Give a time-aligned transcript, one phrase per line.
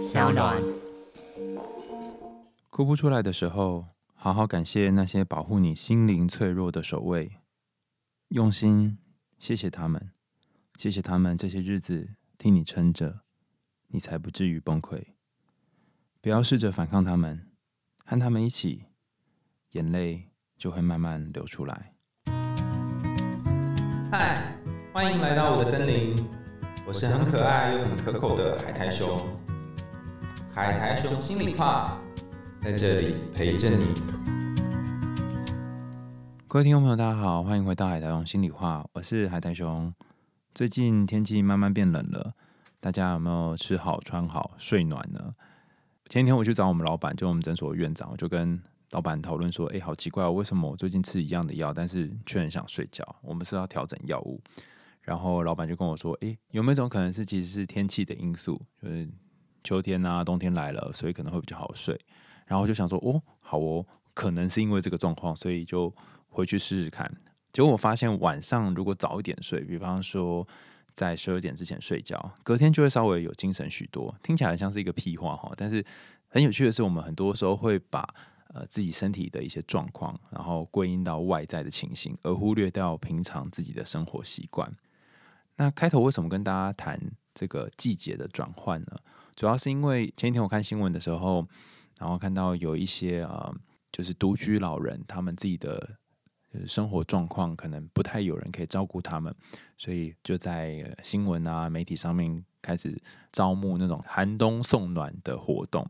[0.00, 0.62] 小暖。
[2.70, 7.32] 哭不出来的时候，好好感谢那些保护你心灵脆弱的守卫，
[8.28, 8.96] 用心
[9.38, 10.12] 谢谢他们，
[10.78, 12.08] 谢谢他们这些日子
[12.38, 13.20] 替你撑着，
[13.88, 15.02] 你才不至于崩溃。
[16.22, 17.50] 不要试着反抗他们，
[18.06, 18.86] 和他们一起，
[19.72, 21.92] 眼泪就会慢慢流出来。
[24.10, 24.56] 嗨，
[24.94, 26.26] 欢迎来到我的森林，
[26.86, 29.38] 我是很可爱又很可口的海苔熊。
[30.62, 31.98] 海苔熊心里话，
[32.62, 33.94] 在这里陪着你。
[36.46, 39.90] 各位听众朋友，大家好，欢迎回到海苔熊心里话，我是海苔熊。
[40.54, 42.34] 最近天气慢慢变冷了，
[42.78, 45.34] 大家有没有吃好、穿好、睡暖呢？
[46.10, 53.02] 前几天我去找我们老板，就我们诊所院长，我就跟老板讨论说：“哎，好奇怪，为什么我最近吃一样的药，但是却很想睡觉？
[53.22, 54.38] 我们是要调整药物。”
[55.00, 59.08] 然后老板就跟我说：“哎，有没有一种可能是其实是天气的因素，就是
[59.62, 61.98] 秋天啊、冬天来了，所以可能会比较好睡。”
[62.46, 65.94] 然后就想说：“哦，好哦，可能是因为这个状况，所以就
[66.28, 67.10] 回去试试看。”
[67.52, 70.46] 结果我发现晚上如果早一点睡，比方说。
[70.92, 74.12] 在十二点之前睡觉，隔天就会稍微有精神许多。
[74.24, 75.82] 听起来像是一个屁话哈，但是
[76.26, 78.06] 很有趣的是，我们很多时候会把
[78.48, 84.70] 呃自己身体的一些状况，然后归因到外在的情形，而忽略掉平常自己的生活习惯。
[85.56, 87.00] 那开头为什么跟大家谈
[87.32, 88.98] 这个季节的转换呢？
[89.40, 91.48] 主要是因为前一天我看新闻的时候，
[91.98, 93.54] 然后看到有一些呃，
[93.90, 95.96] 就是独居老人，他们自己的。
[96.66, 99.32] 生活状况可能不太有人可以照顾他们，
[99.78, 105.88] 所以就在新闻啊媒体上面开始招募那种寒冬送暖的活动。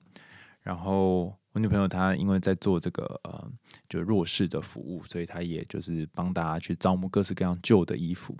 [0.60, 3.50] 然后我女朋友她因为在做这个呃
[3.88, 8.36] 就弱势的服务，所以她也就是帮大家去招募各式各样旧的衣服。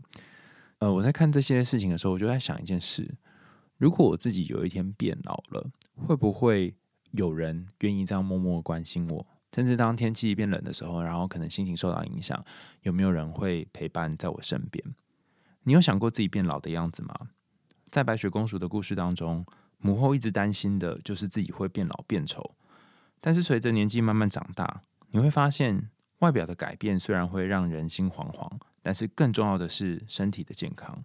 [0.80, 3.14] 呃，我在看这些事情的时候，我就在想一件事：
[3.80, 6.76] 如果我自己有一天变老了，会不会
[7.12, 9.26] 有人愿意这样默默关心我？
[9.54, 12.44] 甚至当天气变冷的时候，然后可能心情受到影响，
[12.82, 14.84] 有没有人会陪伴在我身边？
[15.62, 17.30] 你有想过自己变老的样子吗？
[17.90, 19.46] 在白雪公主的故事当中，
[19.78, 22.54] 母后一直担心的就是自己会变老变丑。
[23.18, 24.82] 但是随着年纪慢慢长大，
[25.12, 25.88] 你会发现
[26.18, 31.02] 外表的改变虽然会让人心惶惶，但是更重要的是身体的健康。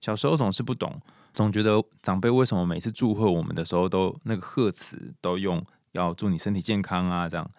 [0.00, 1.00] 小时候总是不懂，
[1.34, 5.62] 总觉得长辈为什么每次祝贺我们的时候，都那个贺词都用
[5.92, 7.50] 要祝你身体健康啊这样。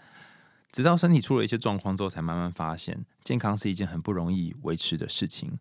[0.71, 5.59] 直到身体出了一些状况之后，才慢慢发现健康是一件很不容易维持的事情。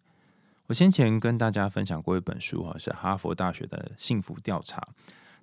[0.67, 4.89] 我先前跟大家分享过一本书哈，是哈佛大学的幸福调查，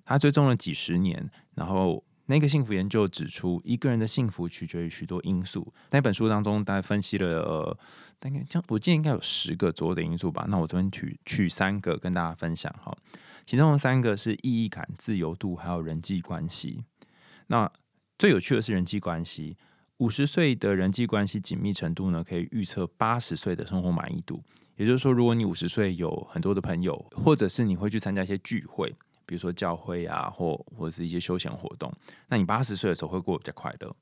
[0.04, 5.72] 它追踪了几十年，然后那个幸福研究指出，一个人的幸福取决于许多因素。
[5.90, 7.76] 那本书当中，大概分析了，
[8.18, 10.46] 大概这样，我记得应该有十个左右的因素吧。
[10.48, 12.96] 那我这边取取三个跟大家分享哈，
[13.44, 16.84] 其中的三个是意义感、自由度还有人际关系。
[17.48, 17.70] 那
[18.18, 19.56] 最有趣的是人际关系，
[19.98, 24.42] 五十岁的人际关系紧密程度呢，可以预测八十岁的生活满意度。
[24.76, 28.94] 也就是说，如果你五十岁有很多的朋友，或者是你会去参加一些聚会，
[29.32, 31.90] 比如说教会啊，或或者是一些休闲活动，
[32.28, 33.96] 那你八十岁的时候会过比较快乐。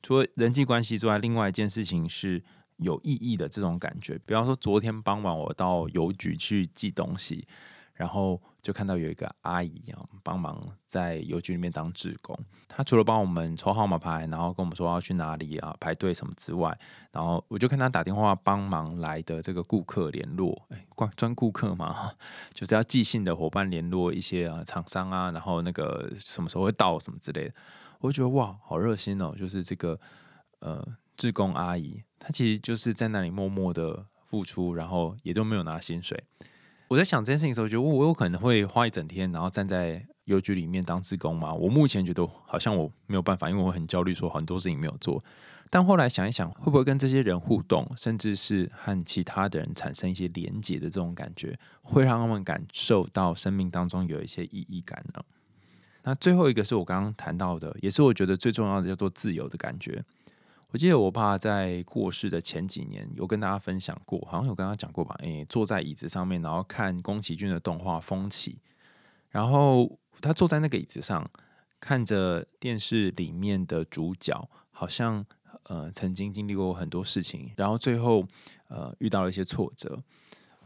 [0.00, 2.40] 除了人际关系之外，另外一件事情是
[2.76, 4.16] 有意义的这种感觉。
[4.24, 7.44] 比方说，昨天傍晚我到邮局去寄东西。
[7.94, 12.38] 然后就看到有一个阿姨啊，帮忙在邮局里面当志工。
[12.68, 16.78] 她除了帮我们抽号码牌，然后跟我们说要去哪里啊、排队什么之外，
[17.10, 22.12] 然后我就看她打电话帮忙来的这个顾客联络，哎，专专顾客嘛，
[22.54, 27.54] 就是要寄信的伙伴联络一些啊厂商啊，然后那个什么时候会到什么之类的。
[28.00, 29.34] 我就觉得哇，好热心哦！
[29.38, 30.00] 就是这个
[30.60, 30.82] 呃
[31.16, 36.24] 志工阿姨，她其实就是在那里默默的付出，然后也都没有拿薪水。
[36.90, 41.54] 我在想这件事情的时候，觉得我有可能会花一整天，然后站在邮局里面当志工吗？
[41.54, 45.22] 我目前觉得好像我没有办法，因为我很焦虑，说很多事情没有做。
[45.70, 55.22] 但后来想一想，会不会跟这些人互动，甚至是和其他的人产生一些连结的这种感觉，会让他们感受到生命当中有一些意义感呢？
[56.02, 60.02] 那最后一个是我刚刚谈到的，也是我觉得最重要的，叫做自由的感觉。
[60.72, 65.16] 我记得我爸在过世的前几年有跟大家分享过，好像有跟他讲过吧？
[65.18, 68.52] 诶，坐在椅子上面，然后看宫崎骏的动画《风起》，
[69.30, 71.28] 然后他坐在那个椅子上，
[71.80, 75.26] 看着电视里面的主角，好像
[75.64, 78.24] 呃曾经经历过很多事情，然后最后
[78.68, 80.00] 呃遇到了一些挫折。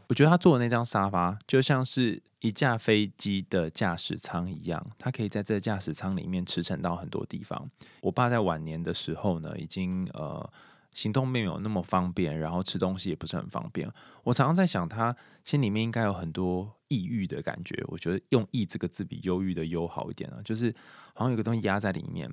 [0.07, 7.69] 我觉得他坐的那张沙发就像是一架飞机的驾驶舱一样，他可以在这驾驶舱里面驰骋到很多地方。
[8.01, 10.47] 我爸在晚年的时候呢，已经呃
[10.91, 13.91] 行动并没有那么方便，然后吃东西也不是很方便。
[14.23, 17.83] 我常常在想，他心里面应该有很多抑郁的感觉。
[17.87, 20.73] 我觉得用“抑”这个字比忧郁的“忧”好一点啊，就是
[21.13, 22.31] 好像有个东西压在里面。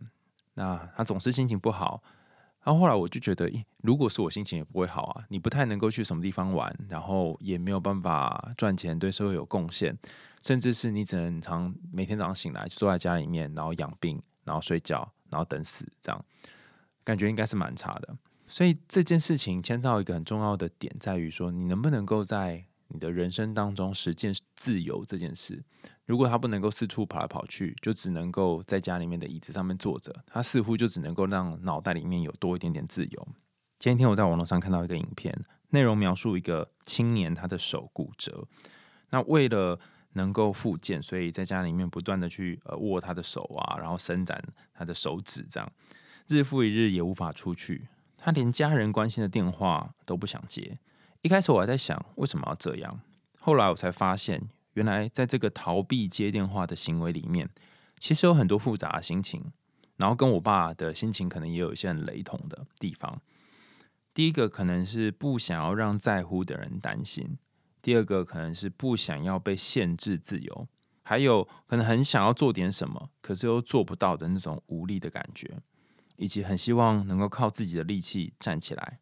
[0.55, 2.03] 那他总是心情不好。
[2.65, 5.25] 然后后来我就觉得，咦如果是我心情也不会好啊。
[5.29, 9.99] 你不太能够去什么地方玩，然后也没有办法赚钱，对社会有贡献，
[10.43, 16.25] 甚至是你只能常每天早上醒来就坐在家里面，然后养病，然后睡觉，然后等死，这样
[17.03, 18.17] 感觉应该是蛮差的。
[18.47, 25.63] 所以这件事情牵到一个很重要的点，在于说你能不能够在你的人生当中实践自由这件事。
[26.05, 33.29] 如果他不能够四处跑来跑去，就只能够在家里面的椅子上面坐着，他似乎就只能够让脑袋里面有多一点点自由。
[33.79, 35.37] 前天我在网络上看到一个影片，
[35.71, 38.47] 内容描述一个青年他的手骨折，
[39.11, 39.81] 那为了
[40.13, 44.43] 能够复健，所以在家里面不断的去呃握他的手啊，然后伸展
[44.75, 45.73] 他的手指，这样
[46.29, 47.89] 日复一日也无法出去。
[48.19, 50.75] 他连家人关心的电话都不想接。
[51.23, 53.01] 一开始我还在想为什么要这样，
[53.41, 57.49] 后来我才发现，原来在这个逃避接电话的行为里面，
[57.99, 59.53] 其实有很多复杂的心情。
[59.97, 63.21] 然后跟我爸的心情可能也有一些很雷同的地方。
[64.13, 67.37] 第一个可能是不想要让在乎的人担心；
[67.81, 70.67] 第二个可能是不想要被限制自由；
[71.03, 75.61] 还有可能很想要做点什么，可是又做不到的那种无力的感觉。
[76.17, 78.99] 以及很希望能够靠自己的力气站起来。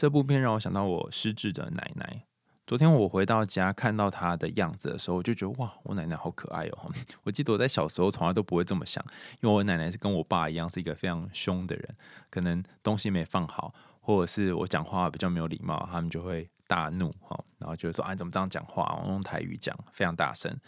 [0.00, 2.22] 这部片让我想到我失智的奶奶。
[2.66, 6.90] 昨天我回到家看到她的样子的时候，我就觉得哇，我奶奶好可爱哦！
[7.22, 9.04] 我记得我在小时候从来都不会这么想，
[9.42, 11.94] 因为我奶奶是跟我爸一样，是一个非常凶的人。
[12.30, 19.02] 可能东西没放好，或者是我讲话比较没有礼貌，他们就会大怒哈，然后就会说啊，怎么这样讲话？
[19.04, 20.58] 我用台语讲，非常大声。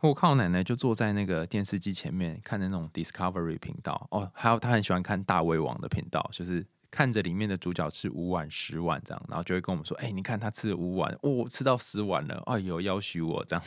[0.00, 13.64] 我看我奶奶就坐在那个电视机前面看的那种 Discovery 频道哦，还有她很喜欢看大胃王的频道，就是看着里面的主角吃五碗十碗这样，然后就会跟我们说：“哎，你看他吃了五碗，哦，吃到十碗了，哎呦，要许我这样。”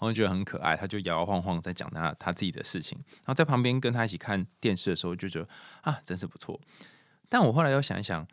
[0.00, 5.48] 我就觉得很可爱，他就摇摇晃晃在讲他他自己的事情，然后在旁边跟他一起看电视的时候，就觉得
[5.82, 6.60] 啊，真是不错。
[7.28, 8.26] 但我后来又想一想。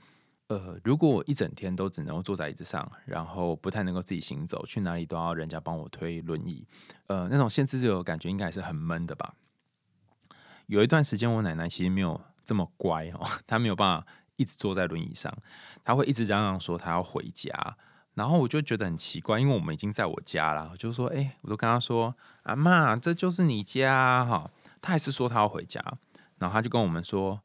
[0.49, 6.65] 呃，如果我一整天都只能够坐在椅子上，然后不太能够自己行走，去哪里都要人家帮我推轮椅，
[7.07, 9.33] 呃，那种限制自由感觉应该还是很闷的吧。
[10.67, 14.07] 有一段时间，我奶奶其实没有这么乖哦，她没有办法
[14.37, 15.31] 一直坐在轮椅上，
[15.83, 17.77] 他会一直嚷嚷说他要回家，
[18.13, 24.49] 然后我就觉得很奇怪，因为我们已经在我家了，我就说，哎，我都跟他说，阿妈，这就是你家哈，
[24.81, 25.83] 她还是说他要回家，
[26.39, 27.41] 然后他就跟我们说。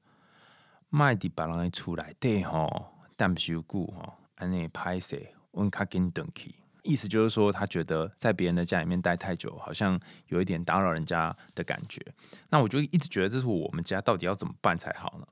[0.94, 5.16] 卖的别人出来对吼，但不休顾吼，安尼拍摄，
[5.52, 6.54] 温卡跟等去。
[6.82, 12.04] 意思就是说，他觉得在别人的家里面待太久，好像有一点打扰人家的感觉。
[12.50, 15.26] 那我就一直觉得，这是我们家到底要怎么办才好呢？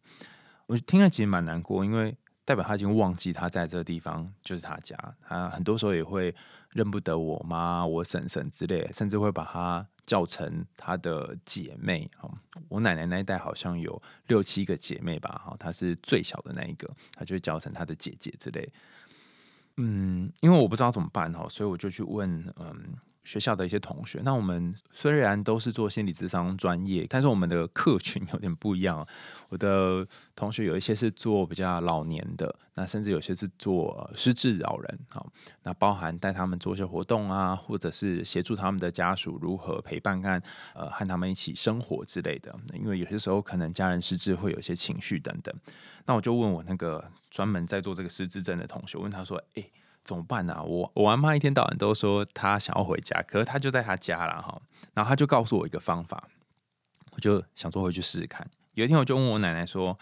[0.71, 4.97] 我听了其实蛮难过，因为代表他已经忘记他在这个地方就是他家。
[5.21, 6.33] 他很多时候也会
[6.71, 9.85] 认不得我妈、我婶婶之类，甚至会把他。
[10.07, 12.11] 叫成她的姐妹，
[12.69, 18.69] 我奶奶那一代好像有六七个姐妹吧哈，她是最小的那一个，她就会叫成她的姐姐之类。
[19.77, 22.97] 嗯，因为我不知道怎么办哈，所以我就去问嗯。
[23.31, 29.07] 学校的一些同学，那我们虽然都是做心理咨商专业，但是我们的客群有点不一样。
[29.51, 30.05] 我的
[30.35, 35.31] 同学有一些是做比较老年的，那甚至有些是做失智老人，好，
[35.63, 40.43] 那包含带他们做一些活动啊，或者是协助他们的家属如何陪伴看
[40.75, 42.53] 呃和他们一起生活之类的。
[42.75, 45.55] 因为有些时候可能家人失智会有一些情绪等等，
[46.05, 49.65] 那我就问我那个专门在做这个失智症的同学，问他说：“哎。”
[50.03, 50.63] 怎么办呢？
[50.65, 54.61] 我我阿妈一天到晚都说她想要回家，可是她就在她家了哈。
[54.95, 56.29] 然后她就告诉我一个方法，
[57.13, 58.51] 我就想说回去试试看。
[58.75, 59.99] 有一天我就问我奶奶说：“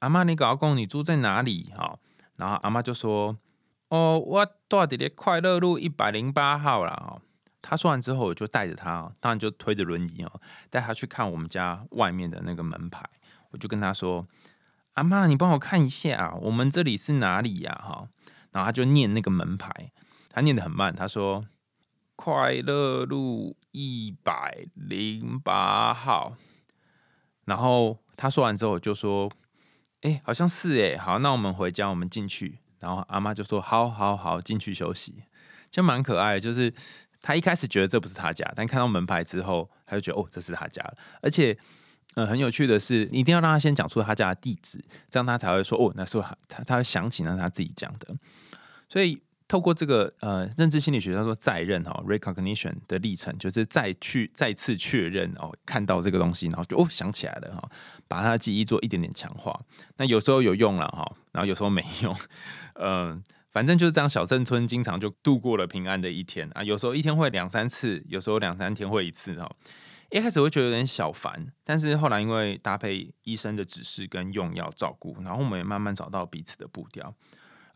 [0.00, 1.98] 阿妈，你老公你住在哪里？”哈，
[2.36, 3.36] 然后阿妈就说
[3.88, 7.20] ：“哦，我住在快乐路一百零八号了。”哈，
[7.60, 10.40] 她说完之后，我就带着她，当然就推着轮椅哦，
[10.70, 13.04] 带她去看我们家外面的那个门牌。
[13.50, 14.26] 我就跟她说
[14.94, 18.08] ：“阿妈，你帮我看一下，我们这里是哪里呀？”哈。
[18.56, 19.92] 然后他就念那个门牌，
[20.30, 20.96] 他念的很慢。
[20.96, 21.44] 他说
[22.16, 26.38] ：“快乐路一百零八号。”
[27.44, 29.30] 然后他说完之后就说
[30.00, 35.24] ：“哎，好像是哎，好，那我们回家，我们进去。”然后阿妈就说：“好好好，进去休息。”
[35.70, 36.40] 就蛮可爱。
[36.40, 36.72] 就是
[37.20, 40.96] 他一开始觉得这不是他家，但看到门牌之后，他就觉得哦，这是他家了。
[41.20, 41.54] 而且，
[42.14, 48.16] 呃，很有趣的是，你一定要让他先讲出他家的地址，这样他才会说：“哦，那是他他会想起那是他自己讲的。”
[48.88, 57.70] 所以透过这个呃认知心理学叫做再认哈 recognition 的历程，就是再去再次确认哦，看到这个东西，然后就哦想起来了哈，
[58.08, 59.60] 把他的记忆做一点点强化。
[59.98, 62.16] 那有时候有用了哈，然后有时候没用，
[62.74, 64.08] 嗯，反正就是这样。
[64.08, 69.48] 小镇村经常就度过了平安的一天啊，有时候一天会两三次，有时候两三天会一次哈。
[70.10, 77.14] 一开始会觉得有点小烦，但是后来因为搭配医生的指示跟用药照顾，然后我们也慢慢找到彼此的步调，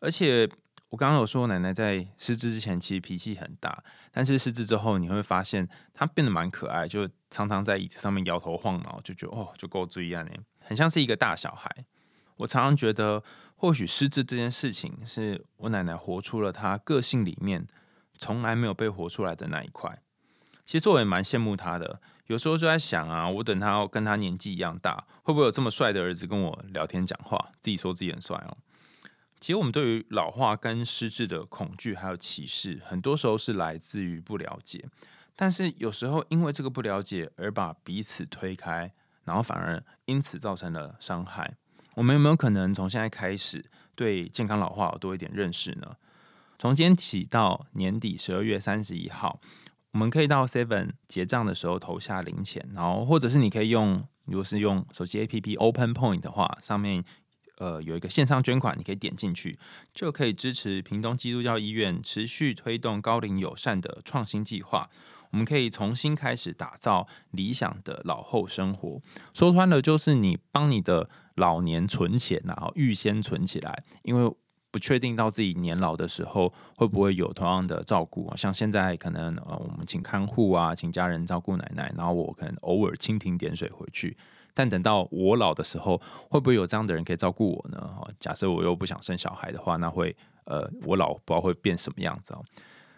[0.01, 0.51] 而且。
[0.91, 11.71] 我刚刚有说，奶奶在失智之前其实脾气很大，但是失智之后，你会发现她变得蛮可爱，就常常在椅子上面摇头晃脑，就觉得哦，就够注意啊，呢，很像是一个大小孩。
[12.39, 13.23] 我常常觉得，
[13.55, 17.65] 或许失智这件事情，是我奶奶活出了她个性里面
[18.19, 20.03] 从来没有被活出来的那一块。
[20.67, 28.57] 其实我也蛮羡慕她的，有时候就在想啊，我等她跟她年纪一样大，会不会有这么帅的儿子跟我聊天讲话，自己说自己很帅哦。
[29.41, 34.85] 其实我们对于老化跟失智的恐惧还有歧视，很多时候是来自于不了解。
[35.35, 38.93] 但是有时候因为这个不了解而把彼此推开，
[39.25, 41.57] 然后反而因此造成了伤害。
[41.97, 45.97] 我们有没有可能从现在开始对健康老化有多一点认识呢？
[46.59, 49.41] 从今天起到年底十二月三十一号，
[49.93, 57.03] 我们可以到 Seven 结账的时候投下零钱，然后或者是你可以用，如果是用手机 APP Open Point 的话，上面。
[57.61, 59.59] 呃，有一个线上捐款，你可以点进去，
[59.93, 64.89] 就可以支持屏东基督教医院持续推动高龄友善的创新计划。
[65.31, 69.01] 我们可以重新开始打造理想的老后生活。
[69.35, 74.35] 说穿了，就是你帮你的老年存钱，然后预先存起来，因为
[74.71, 78.33] 不确定到自己年老的时候会不会有同样的照顾。
[78.37, 84.17] 像现在可能呃，我们请看护啊，请家人照顾奶奶，然后我可能偶尔蜻蜓点水回去。
[84.55, 87.79] 但等到我老的时候，会不会有这样的人可以照顾我呢？
[87.79, 92.45] 哈，假设我又不想生小孩的话，那会呃，我老不知道会变什么样子哦。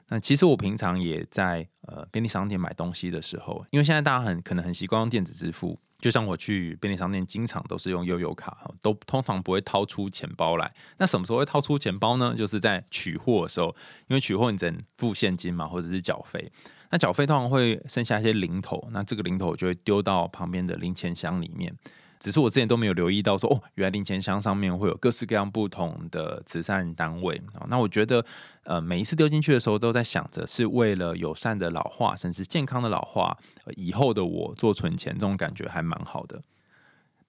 [0.08, 10.74] 那其实我平常也在呃便利商店买东西的时候，因为现在大家很可能很习惯用电子支付，就像我去便利商店，经常都是用悠游卡，都通常不会掏出钱包来。
[10.98, 12.34] 那什么时候会掏出钱包呢？
[12.36, 13.74] 就是在取货的时候，
[14.08, 16.52] 因为取货你只能付现金嘛，或者是缴费。
[16.92, 21.74] 那缴费通常会剩下一些零头，那这个零头就会丢到旁边的零钱箱里面。
[22.20, 27.66] 只是我之前都没有留意到，说哦，原来零钱箱上面会有各式各样不同的慈善单位啊。
[27.68, 28.24] 那我觉得，
[28.64, 33.36] 呃，每一次丢进去的时候，都在想着是为了友善的老化，甚至健康的老化，
[33.76, 36.42] 以后的我做存钱，这种感觉还蛮好的。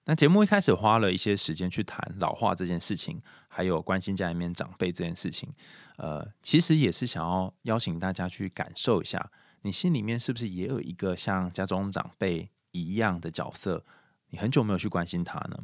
[0.04, 5.48] 那节目一开始花了一些时间去谈老化这件事情，还有关心家里面长辈这件事情，
[5.96, 9.30] 呃，其实也是想要邀请大家去感受一下。
[9.64, 13.82] 你心里面是不是也有一个像家中长辈一样的角色？
[14.28, 15.58] 你很久没有去关心他呢？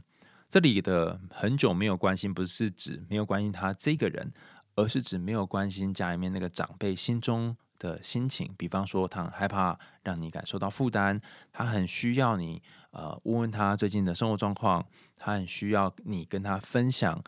[0.49, 4.33] 这里的很久没有关心，不是指没有关心他这个人，
[4.75, 8.55] 而是指没有关心家里面那个长辈心中的心情。
[8.57, 11.21] 比方说，他很害怕让你感受到负担，
[11.53, 14.87] 他很需要你呃问问他最近的生活状况，
[15.19, 17.23] 他很需要你跟他分享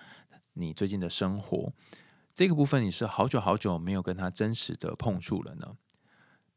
[0.54, 1.70] 你最近的生活。
[2.32, 5.76] 这个部分你是好久好久没有跟他真实的碰触了呢？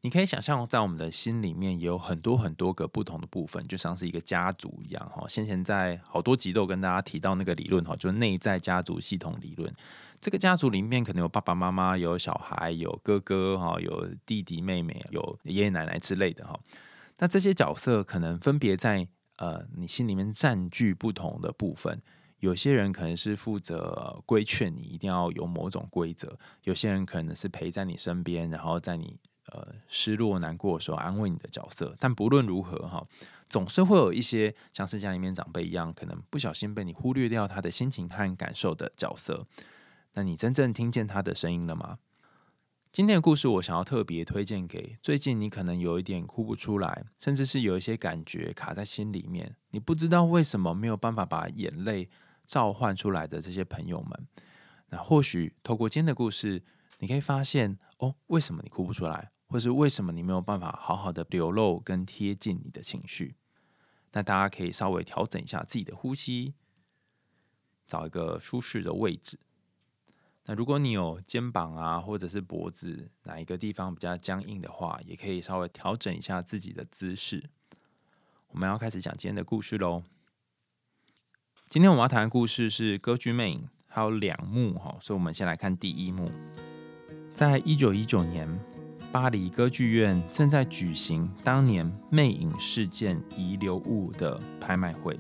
[0.06, 5.28] 你可以想象，在我们的心里面也有很多很多个不同的部分，就像是一个家族一样哈。
[5.28, 9.74] 先前在好多集都有跟大家提到那个理论哈，就是内在家族系统理论。
[10.22, 16.60] 这个家族里面可能有爸爸妈妈、有小孩、有哥哥哈、有弟弟妹妹、有爷爷奶奶之类的哈。
[17.18, 19.08] 那这些角色可能分别在
[19.38, 22.00] 呃你心里面占据不同的部分。
[22.42, 29.18] 有些人可能是负责规劝你一定要有某种规则，有些人可能是陪在你身边，然后在你。
[29.52, 33.06] 呃，失落、难过的时候安慰你的角色，但不论如何哈，
[33.48, 39.46] 总是会有一些像是家里面长辈一样，可能不小心被你忽略掉他的心情和感受的角色。
[40.14, 42.00] 那你真正听见他的声音了吗？
[42.92, 52.10] 今天的故事，我想要特别推荐给最近你可能有一点哭不出来，甚至是有一些感觉卡在心里面，你不知道为什么没有办法把眼泪
[52.46, 54.28] 召唤出来的这些朋友们。
[54.88, 56.64] 那或许透过今天的故事，
[57.00, 59.32] 你可以发现哦，为什么你哭不出来？
[59.48, 63.36] 或是为什么你没有办法好好的流露跟贴近你的情绪？
[64.12, 66.54] 那大家可以稍微调整一下自己的呼吸，
[67.86, 69.38] 找一个舒适的位置。
[70.46, 77.50] 那如果你有肩膀啊，或者是脖子哪一个地方比较僵硬的话，也可以稍微调整一下自己的姿势。
[78.50, 80.04] 我们要开始讲今天的故事喽。
[81.68, 86.32] 今天我们要谈的故事是歌剧魅影，还有两幕哈，所以我们先来看第一幕，
[87.34, 88.75] 在一九一九年。
[89.16, 95.18] 巴黎歌剧院正在举行当年魅影事件遗留物的拍卖会。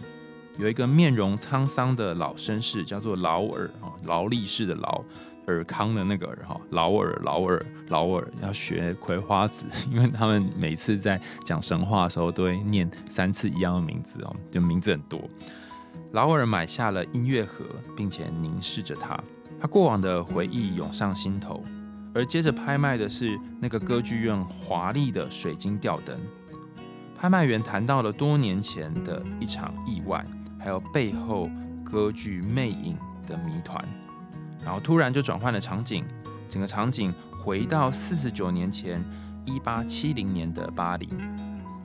[0.57, 5.01] 有一个面容沧桑的老绅士，叫做劳尔啊，劳力士的劳，
[5.47, 15.21] 尔康的那个尔哈，劳尔劳尔劳尔要学葵花籽， 因为他们每次在讲神话的时候都会念三次一样的名字哦，就名字很多。
[16.11, 17.63] 劳尔买下了音乐盒，
[17.95, 19.17] 并且凝视着它，
[19.57, 21.63] 他过往的回忆涌上心头。
[22.15, 26.17] 而接着拍卖的是那个歌剧院华丽的水晶吊灯。
[27.17, 30.25] 拍卖员谈到了多年前的一场意外，
[30.57, 31.49] 还有背后
[31.83, 33.83] 歌剧魅影的谜团。
[34.63, 36.05] 然后突然就转换了场景，
[36.49, 39.03] 整个场景回到四十九年前，
[39.45, 41.09] 一八七零年的巴黎。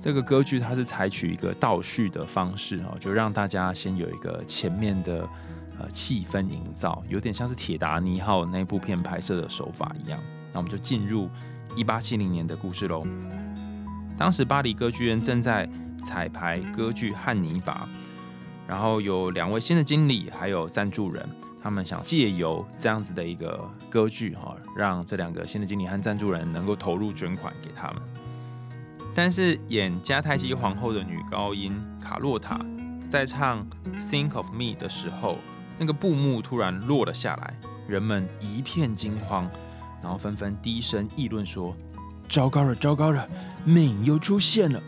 [0.00, 5.28] 这个歌剧它是采取一个倒叙的方式哦，就让大家先有一个前面的
[5.80, 10.20] 呃气氛营造，有点像是《铁达尼号》那部片拍摄的手法一样。
[10.52, 11.28] 那我们就进入
[11.74, 13.06] 一八七零年的故事喽。
[14.16, 15.68] 当时巴黎歌剧院正在
[16.04, 17.88] 彩排歌剧《汉尼拔》，
[18.68, 21.26] 然后有两位新的经理，还有赞助人。
[21.62, 28.02] 他们想借由这样子的一个歌剧，哈，让这两个新的经理和赞助人能够投入捐款给他们。
[29.14, 32.58] 但是演迦太基皇后的女高音卡洛塔
[33.10, 33.66] 在唱
[34.00, 35.36] 《Think of Me》的时候，
[35.80, 37.54] 那个布幕突然落了下来，
[37.88, 39.50] 人们一片惊慌，
[40.02, 41.74] 然后纷纷低声议论说
[42.28, 43.26] ：“糟糕了，糟糕了，
[43.64, 44.78] 命又出现了！”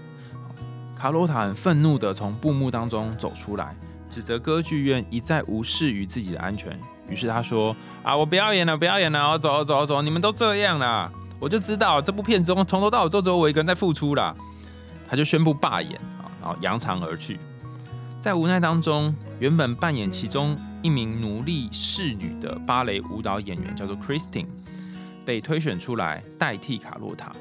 [0.95, 3.75] 卡洛塔很愤怒的从布幕当中走出来。
[4.11, 14.37] 指责歌剧院一再无视于自己的安全，于是他说：“啊，我不要演了，不要演了，我走我走我走，你们都这样了，我就知道这部片中从头到尾就只有我一个人在付出了。”
[15.09, 17.41] 他就宣布罢演啊，然后扬长而去。
[18.21, 24.47] 在无奈当中，原本扮演其中一名奴隶侍女的芭蕾舞蹈演员叫做 Christine，
[25.25, 27.33] 被推选出来代替卡洛塔。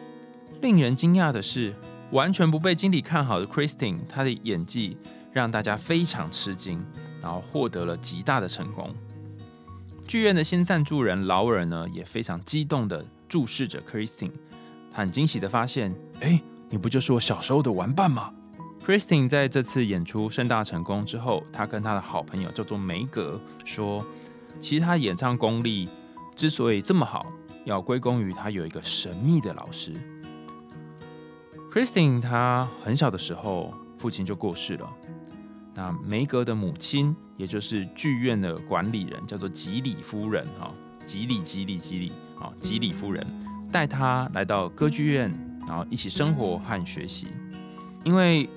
[0.61, 1.73] 令人惊讶的是，
[2.11, 4.97] 完全不被经理看好的 Christine，她的演技。
[5.33, 6.83] 让大家非常吃惊，
[7.21, 8.93] 然后获得了极大的成功。
[10.05, 14.33] 剧院的新赞助人劳尔呢，也非常激动的注视着 Christine，
[14.91, 18.33] 他很惊喜的发现，哎，你不就是我小时候的玩伴吗
[18.85, 24.05] ？Christine 在这次演出盛大成功之后，他跟他的好朋友叫做梅格说，
[24.59, 25.87] 其实他演唱功力
[26.35, 27.25] 之所以这么好，
[27.63, 29.93] 要归功于他有一个神秘的老师。
[31.71, 34.89] Christine 他很小的时候，父亲就过世了。
[35.73, 40.73] 那梅格的母亲，也就是剧院的管理人，叫做吉里夫人哈，
[41.05, 43.25] 吉里吉里吉里啊，吉里夫人
[43.71, 45.31] 带他来到歌剧院，
[45.65, 47.27] 然后一起生活和学习。
[48.03, 48.49] 因为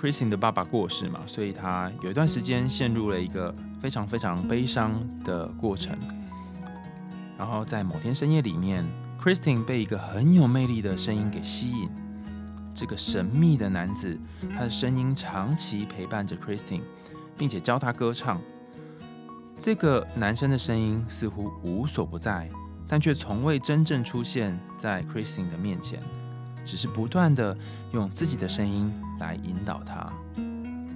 [0.00, 5.98] Christine 的爸爸过世嘛，所以他有一段时间陷入了一个非常非常悲伤的过程。
[7.36, 8.84] 然后在某天深夜里面
[9.20, 11.90] ，Christine 被一个很有魅力的声音给吸引。
[12.74, 14.16] 这个神秘的男子，
[14.54, 16.82] 他的声音长期陪伴着 Christine，
[17.36, 18.40] 并且教他歌唱。
[19.58, 22.48] 这个男生的声音似乎无所不在，
[22.86, 25.98] 但却从未真正出现在 Christine 的面前，
[26.68, 27.56] 只是不断的
[27.92, 30.12] 用自己的声音来引导他。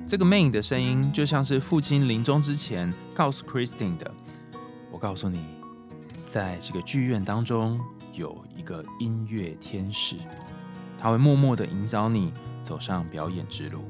[0.06, 4.12] 这个魅影的声音，就像是父亲临终之前告诉 Christine 的
[4.92, 5.42] ：“我告诉你，
[6.26, 7.80] 在这个剧院当中
[8.12, 10.16] 有一个音乐天使。”
[11.00, 12.30] 他会默默的引导你
[12.62, 13.80] 走上表演之路。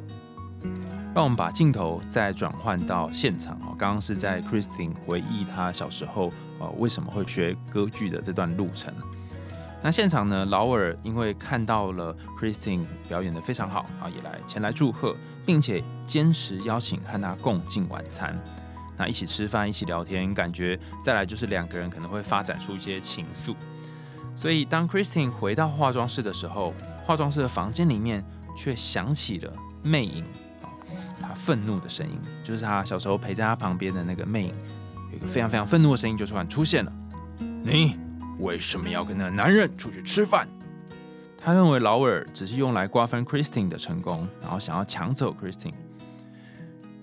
[1.13, 8.95] 让我们把镜头再转换到现场哦，刚刚是在 Christine 回忆他小时候呃为什么会学歌剧的这段路程。
[9.83, 18.39] 那现场呢，劳尔因为看到了 Christine 表演的非常好啊，也来前来祝贺，并且坚持邀请和他共进晚餐。
[18.97, 23.57] 那一起吃饭，一起聊天，感觉再来就是两个人可能会发展出一些情愫。
[24.37, 26.73] 所以当 Christine 回到化妆室的时候，
[27.05, 28.25] 化妆室的房间里面
[28.57, 30.23] 却响起了魅影
[30.63, 30.71] 啊，
[31.21, 34.55] 他愤怒的声音，就是他小时候陪在他旁边的那个魅影，
[35.11, 36.93] 有一个非常非常愤怒的声音就突然出现了。
[37.65, 37.99] 你
[38.39, 40.49] 为什么要跟那个男人出去吃饭？
[41.39, 45.75] 他认为劳尔只是用来瓜分 Christine 的成功，然后想要抢走 Christine。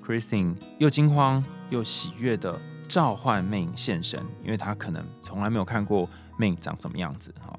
[0.06, 7.58] Christine 又惊慌又喜悦的召唤魅影现身，因为他可能从来没有看过魅影长什么样子啊，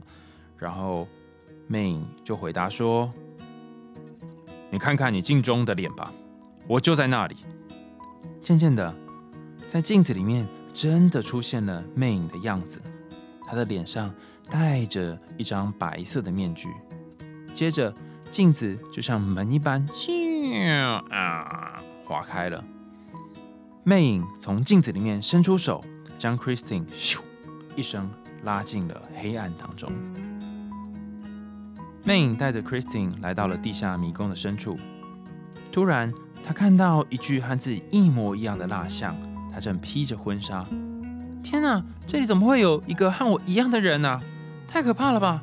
[0.59, 1.07] 然后。
[1.73, 3.13] 魅影就回答说
[4.71, 6.13] ：“你看看你镜中的脸吧，
[6.67, 7.37] 我就在那里。”
[8.43, 8.93] 渐渐的，
[9.69, 12.83] 在镜子里面真的出现了魅影的样子，
[13.51, 14.15] 他的脸上
[14.49, 16.69] 戴着一张白色的面具。
[17.53, 17.93] 接着，
[18.31, 20.79] 镜子就像门一般，咻
[21.11, 22.63] 啊，划开了。
[23.83, 25.85] 魅影从镜子里面伸出手，
[26.17, 27.19] 将 Christine 咻
[27.75, 28.09] 一声
[28.45, 29.91] 拉进了黑暗当中。
[32.05, 34.77] 魅影带着 Christine 来到了地下迷宫的深处。
[35.73, 36.15] 突然，
[36.47, 39.17] 他看到一具和自己一模一样的蜡像，
[39.53, 40.65] 他正披着婚纱。
[41.43, 44.21] 天哪，这里怎么会有一个和我一样的人啊？
[44.69, 45.43] 太可怕了吧！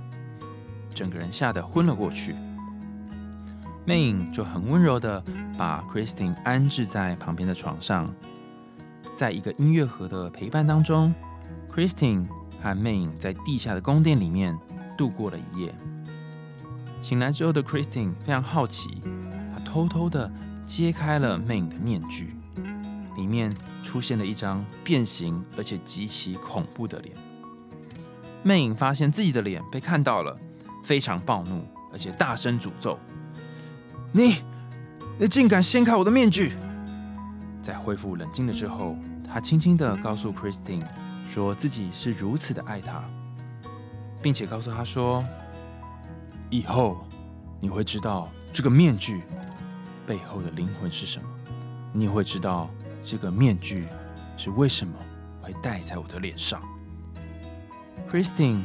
[0.93, 2.35] 整个人吓得昏了过去。
[3.85, 5.23] 魅影就很温柔的
[5.57, 8.13] 把 Christine 安置在旁边的床上，
[9.13, 11.13] 在一个音乐盒的陪伴当中
[11.73, 12.27] ，Christine
[12.61, 14.57] 和魅影在地下的宫殿里面
[14.97, 15.73] 度过了一夜。
[17.01, 19.01] 醒来之后的 Christine 非常好奇，
[19.53, 20.31] 她偷偷的
[20.65, 22.35] 揭开了魅影的面具，
[23.17, 23.53] 里面
[23.83, 27.13] 出现了一张变形而且极其恐怖的脸。
[28.43, 30.39] 魅影发现自己的脸被看到了，
[30.85, 32.97] 非常暴怒，而且大声诅咒。
[34.13, 34.37] 你，
[35.19, 36.53] 你竟敢掀开我的面具！
[37.61, 38.95] 在恢复冷静了之后，
[39.27, 40.85] 他轻轻的告诉 Christine，
[41.27, 43.03] 说自己是如此的爱她，
[44.21, 45.21] 并且告诉她说，
[46.49, 47.05] 以后
[47.59, 49.23] 你会知道这个面具
[50.05, 51.27] 背后的灵魂是什么，
[51.91, 52.69] 你会知道
[53.09, 53.87] 这个面具
[54.35, 54.93] 是为什么
[55.41, 56.61] 会戴在我的脸上。
[58.11, 58.63] Christine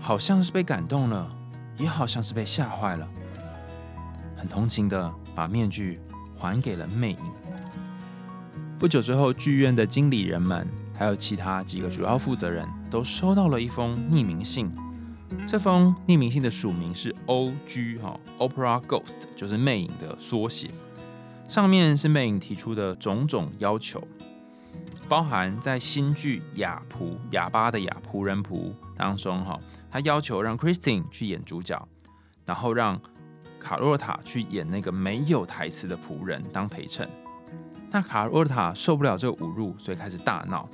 [0.00, 1.30] 好像是被感动了，
[1.76, 3.06] 也好像是被吓坏了。
[4.34, 6.00] 很同情的把面具
[6.38, 7.18] 还给了魅影。
[8.78, 14.72] 不久之后，剧院的经理人们还有其他几个主要负责人都收到了一封匿名信。
[15.46, 17.98] 这封匿名信的署名是 O.G.
[17.98, 20.70] 哈，Opera Ghost，就是魅影的缩写。
[21.52, 24.02] 上面是魅影提出的种种要求，
[25.06, 27.00] 包含在新剧《哑仆》
[27.32, 29.60] 哑巴的哑仆人仆当中哈，
[29.90, 31.86] 他要求让 Christine 去演主角，
[32.46, 32.98] 然后让
[33.60, 37.06] 卡洛塔去演那个没有台词的仆人当陪衬，
[37.90, 40.66] 那卡洛塔受不了这个侮辱，所以开始大闹。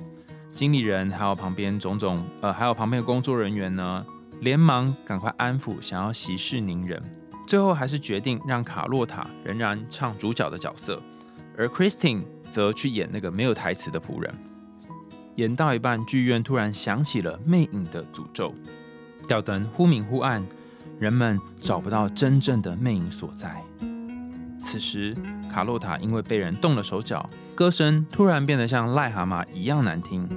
[0.53, 4.05] 经理人还有旁边种种呃，还有旁边的工作人员呢，
[4.39, 7.03] 连忙赶快安抚，想要息事宁人。
[7.49, 11.01] 最后还是决定让卡洛塔仍然唱主角的角色，
[11.57, 14.31] 而 Christine 则去演那个没有台词的仆人。
[15.37, 18.53] 演到一半，剧院突然响起了魅影的诅咒，
[19.27, 20.45] 吊灯忽明忽暗。
[20.99, 23.63] 人们找不到真正的魅影所在。
[24.61, 25.17] 此时，
[25.51, 30.29] 卡洛塔因为被人动了手脚，歌声突然变得像癞蛤蟆一样难听。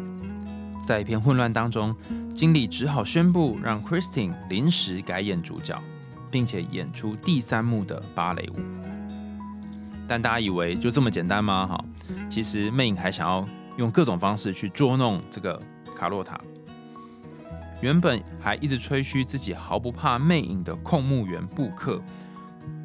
[0.86, 1.94] 在一片混乱当中，
[2.34, 5.78] 经理只好宣布让 Christine 临时改演主角，
[6.32, 8.60] 并且演出第三幕的芭蕾舞。
[10.08, 11.66] 但大家以为就这么简单吗？
[11.66, 11.84] 哈，
[12.28, 13.44] 其实魅影还想要
[13.76, 15.60] 用各种方式去捉弄这个
[15.94, 16.40] 卡洛塔。
[17.80, 22.00] 原本还一直吹嘘自己毫不怕魅影的控目员布克，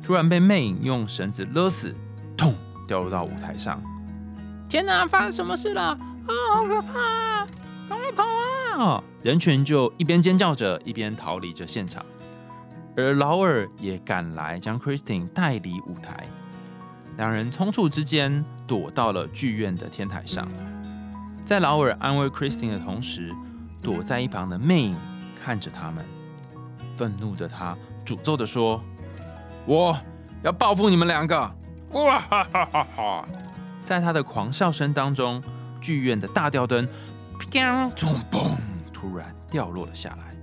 [0.03, 1.95] 突然被魅影用绳子勒死，
[2.35, 2.53] 痛
[2.87, 3.81] 掉入到舞台上。
[4.67, 5.81] 天哪，发生什么事了？
[5.81, 5.99] 啊，
[6.53, 7.47] 好可怕！
[7.87, 8.23] 赶快跑
[8.83, 9.03] 啊！
[9.23, 12.05] 人群就一边尖叫着，一边逃离着现场。
[12.97, 16.27] 而劳尔也赶来将 Christine 带离舞台。
[17.15, 20.47] 两人匆促之间躲到了剧院的天台上。
[21.45, 23.31] 在劳尔安慰 Christine 的同时，
[23.83, 24.97] 躲在一旁的魅影
[25.39, 26.03] 看着他们，
[26.95, 28.83] 愤怒的他诅咒的说
[29.65, 29.95] ：“我
[30.41, 31.39] 要报复你们两个！”
[31.93, 33.27] 哇哈哈哈哈！
[33.81, 35.41] 在他的狂笑声当中，
[35.79, 36.85] 剧院的大吊灯
[37.39, 37.91] 砰
[38.29, 38.49] 砰
[38.91, 40.36] 突然掉落了下来。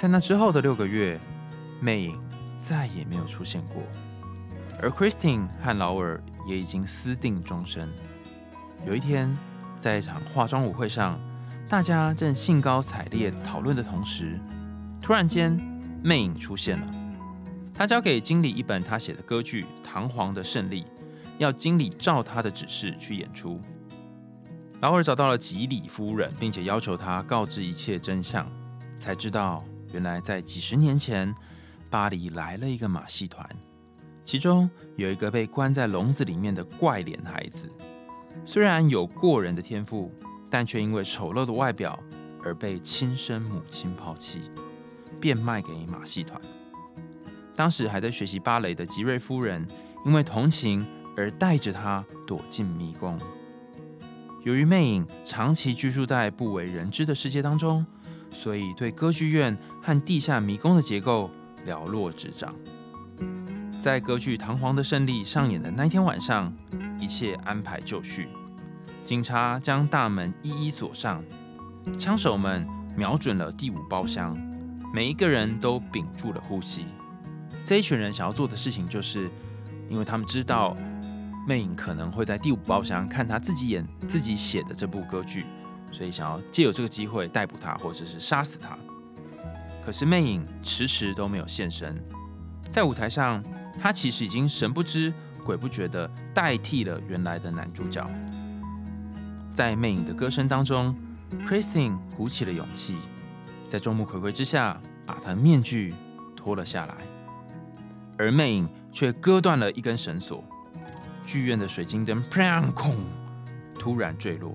[0.00, 1.20] 在那之后的六个月，
[1.78, 2.18] 魅影
[2.56, 3.82] 再也没有出现过，
[4.80, 7.86] 而 Christine 和劳尔也已经私定终身。
[8.86, 9.36] 有一天，
[9.78, 11.20] 在一场化妆舞会上。
[11.68, 14.40] 大家正兴高采烈讨论的同时，
[15.02, 15.52] 突然间，
[16.02, 16.90] 魅影出现了。
[17.74, 20.84] 他交给经理一本他写的歌剧《堂皇的胜利》，
[21.36, 23.60] 要经理照他的指示去演出。
[24.80, 28.50] 劳尔找到了吉里夫人，并且要求他告知一切真相，
[28.98, 31.34] 才知道原来在几十年前，
[31.88, 33.48] 巴黎来了一个马戏团，
[34.24, 37.70] 其中有一个被关在笼子里面的怪脸孩子，
[38.44, 40.12] 虽然有过人的天赋。
[40.52, 41.96] 但却因为丑陋的外表
[42.42, 44.50] 而被亲生母亲抛弃，
[45.20, 46.42] 变卖给马戏团。
[47.54, 49.64] 当时还在学习芭蕾的吉瑞夫人，
[50.04, 50.84] 因为同情
[51.16, 53.16] 而带着他躲进迷宫。
[54.42, 57.86] 由于魅影长期居住在不为人知的世界当中，
[58.32, 61.30] 所以对歌剧院和地下迷宫的结构
[61.66, 62.54] 了若指掌。
[63.80, 66.52] 在歌剧《堂皇的胜利》上演的那天晚上，
[66.98, 68.28] 一切安排就绪。
[69.04, 71.24] 警察将大门一一锁上，
[71.98, 74.36] 枪手们瞄准了第五包厢，
[74.92, 76.84] 每一个人都屏住了呼吸。
[77.64, 79.30] 这一群人想要做的事情，就是
[79.88, 80.76] 因为他们知道
[81.48, 85.44] 魅影可能会在第五包厢看他自己演自己写的这部歌剧，
[85.90, 88.76] 所以想要借由这个机会逮捕他，或者是杀死他。
[89.90, 92.00] 可是魅影迟迟都没有现身，
[92.70, 93.42] 在舞台上，
[93.82, 95.12] 他其实已经神不知
[95.44, 98.08] 鬼不觉的代替了原来的男主角。
[99.52, 100.94] 在魅影的歌声当中
[101.44, 102.98] ，Christine 鼓起了勇气，
[103.66, 105.92] 在众目睽睽之下把他的面具
[106.36, 106.96] 脱了下来，
[108.16, 110.44] 而魅影却割断了一根绳索，
[111.26, 112.94] 剧院的水晶灯砰空
[113.74, 114.52] 突然坠落。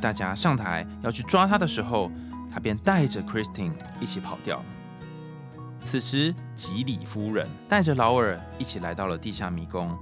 [0.00, 2.12] 大家上台要去抓他的时候，
[2.54, 4.64] 他便带着 Christine 一起跑掉了。
[5.80, 9.98] 此时，吉里夫人带着劳尔一起来到了地下迷宫，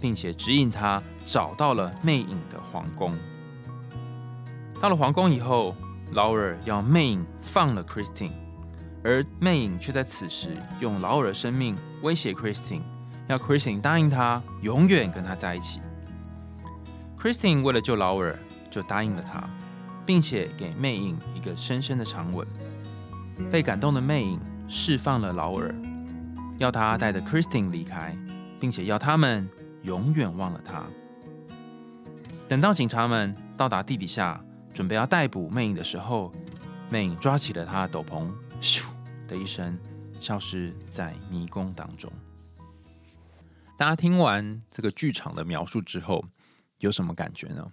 [0.00, 3.14] 并且指引他找到了魅影的皇宫。
[4.80, 5.76] 到了皇宫以后，
[6.12, 8.32] 劳尔要魅影放了 Christine，
[9.04, 12.80] 而魅影却在此时用劳尔的生命威胁 Christine，
[13.28, 15.82] 要 Christine 答应他永远跟他在一起。
[17.20, 18.38] Christine 为了救劳尔，
[18.70, 19.48] 就答应了他，
[20.10, 22.44] 并且给魅影一个深深的长吻。
[23.48, 24.36] 被感动的魅影。
[24.72, 25.74] 释放了劳尔，
[26.58, 28.16] 要他带着 Christine 离开，
[28.60, 29.48] 并且要他们
[29.82, 30.84] 永远忘了他。
[32.48, 34.40] 等到警察们到达地底下，
[34.72, 36.32] 准备要逮捕魅影的时候，
[36.88, 38.86] 魅影抓起了他的斗篷，咻
[39.26, 39.76] 的一声，
[40.20, 42.08] 消失在迷宫当中。
[43.76, 46.24] 大家听完这个剧场的描述之后，
[46.78, 47.66] 有什么感觉呢？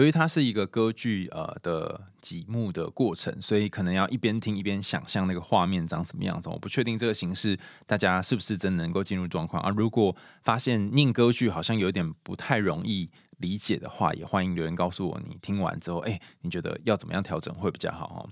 [0.00, 6.48] 由于它是一个歌剧呃的几幕的过程，所以可能要一边听一边想象那个画面长什么样子。
[6.48, 9.68] 我不确定这个形式大家是不是真能够进入状况啊？
[9.76, 13.10] 如果发现念歌剧好像有点不太容易
[13.40, 15.20] 理解的话，也欢迎留言告诉我。
[15.28, 18.06] 你听完之后，哎，你觉得要怎么样调整会比较好？
[18.06, 18.28] 哦，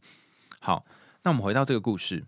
[0.60, 0.86] 好，
[1.24, 2.24] 那我们回到这个故事，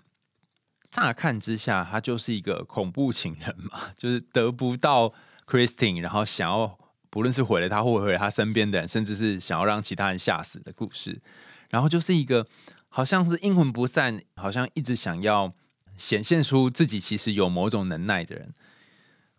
[0.91, 5.15] 乍看之下，他就是一个恐怖情人嘛， 就是得不到
[5.47, 6.79] Christine，然后想要。
[7.11, 11.21] 不论是毁了他，或毁了他身边的人，甚至是想要让其他人吓死的故事，
[11.69, 12.47] 然后就是一个
[12.89, 15.53] 好像是阴魂不散，好像一直想要
[15.97, 18.55] 显现出自己其实有某种能耐的人。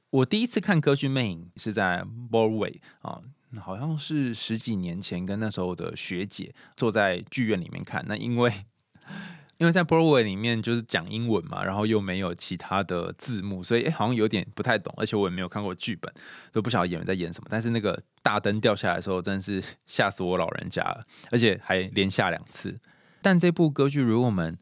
[0.10, 3.22] 我第一次看歌剧《魅影》是在 Broadway 啊，
[3.62, 8.04] 好像是十几年前，跟那时候的学姐坐在剧院里面看。
[8.08, 8.52] 那因为
[9.62, 16.12] 因为在 Broadway 里面就是讲英文嘛，然后又没有其他的字幕，所以好像有点不太懂，而且我也没有看过剧本，
[16.52, 17.48] 都不晓得演员在演什么。
[17.48, 22.80] 但是那个大灯掉下来的时候，真的是吓死我老人家了，而且还连下两次。
[23.22, 24.58] 但这部歌剧，如果我们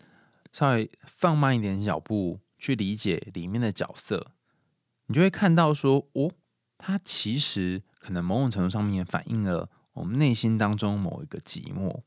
[0.51, 4.33] 稍微放慢一点脚步去理解里面的角色，
[5.05, 6.29] 你就会看到说，哦，
[6.77, 12.01] 它其实可能某种程度上面反映了我们内心当中某一个寂寞。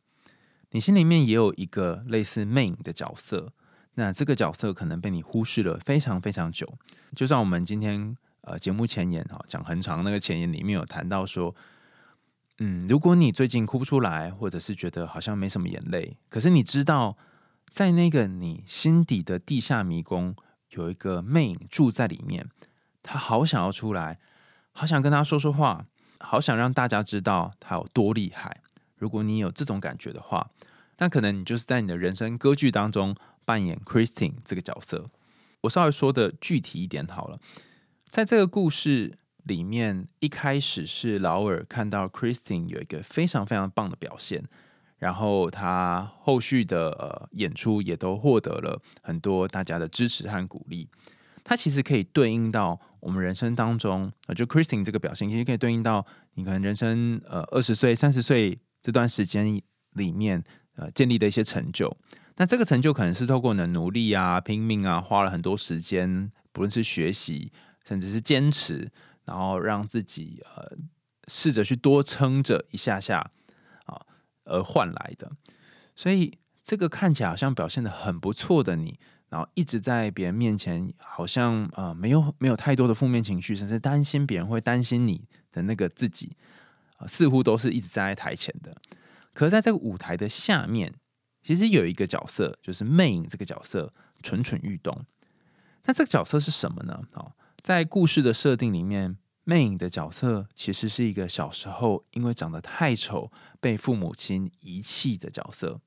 [0.73, 3.53] 你心里面也有一个类似魅影的角色，
[3.95, 6.67] 那这个角色可能被你忽视了非常非常久。
[7.15, 11.55] 就像我们今天呃节目前言哈讲很长那个前言里面有谈到说，
[12.59, 17.19] 嗯，如果你最近哭不出来，或者是觉得好像没什么眼泪，可是你知道
[17.71, 20.35] 在那个你心底的地下迷宫
[20.71, 22.49] 有一个魅影住在里面，
[23.03, 24.19] 他好想要出来，
[24.73, 25.85] 好想跟他说说话，
[26.19, 28.63] 好想让大家知道他有多厉害。
[29.03, 30.49] 如果你有这种感觉的话，
[30.99, 35.11] 那可能你就是在你的人生歌剧当中扮演 Christine 这个角色。
[35.63, 37.41] 我稍微说的具体一点好了，
[38.11, 44.45] 在这个故事里面，一开始是劳尔看到 Christine 有一个非常非常棒的表现，
[44.99, 50.89] 然后他后续的呃演出也都获得了很多大家的支持和鼓励。
[51.43, 58.61] 他其实可以对应到我们人生当中，就 Christine 这个表现，其实可以对应到你可能人生呃二十岁、三十岁。
[58.83, 60.43] 这段时间里面，
[60.75, 61.97] 呃，建立的一些成就，
[62.37, 67.53] 那这个成就可能是透过你的努力啊、拼命啊，花了很多时间，不论是学习，
[67.87, 68.91] 甚至是坚持，
[69.25, 70.77] 然后让自己呃
[71.29, 73.31] 试着去多撑着一下下
[73.85, 74.01] 啊，
[74.45, 75.31] 而换来的。
[75.95, 86.37] 所以这个看起来好像表现的很不错的你，然后一直在别人面前，好像呃没有没有太多的负面情绪，甚至担心别人会担心你的那个自己。
[87.07, 88.77] 似乎都是一直站在台前的，
[89.33, 90.95] 可是在这个舞台的下面，
[91.43, 95.05] 其实有一个角色，就是魅影这个角色蠢蠢欲动。
[95.85, 97.03] 那这个角色是什么呢？
[97.15, 105.81] 哦，在故事的设定里面，魅影的角色其实是一个小时候因为长得太丑被父母亲遗弃的角色，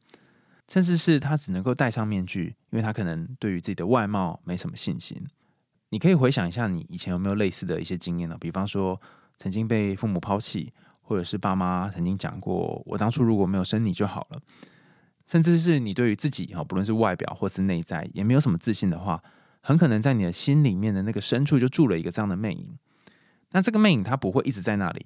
[0.67, 5.25] 甚至是他只能够戴上面具，因为他可能对于自己的外貌没什么信心。
[5.91, 8.38] 你可以回想一下，你以前有没有类似的一些经验呢？
[8.38, 8.99] 比方说，
[9.38, 10.73] 曾经被父母抛弃。
[11.07, 14.41] 或者是爸妈曾经讲过，我当初如果没有生你就好了，
[15.27, 19.23] 甚至是你对于自己哈，不论是外表或是内在，也没有什么自信的话，
[19.61, 22.77] 很可能在你的心里面的那个深处就住了一个这样的魅影。
[23.51, 25.05] 那这个魅影它不会一直在那里，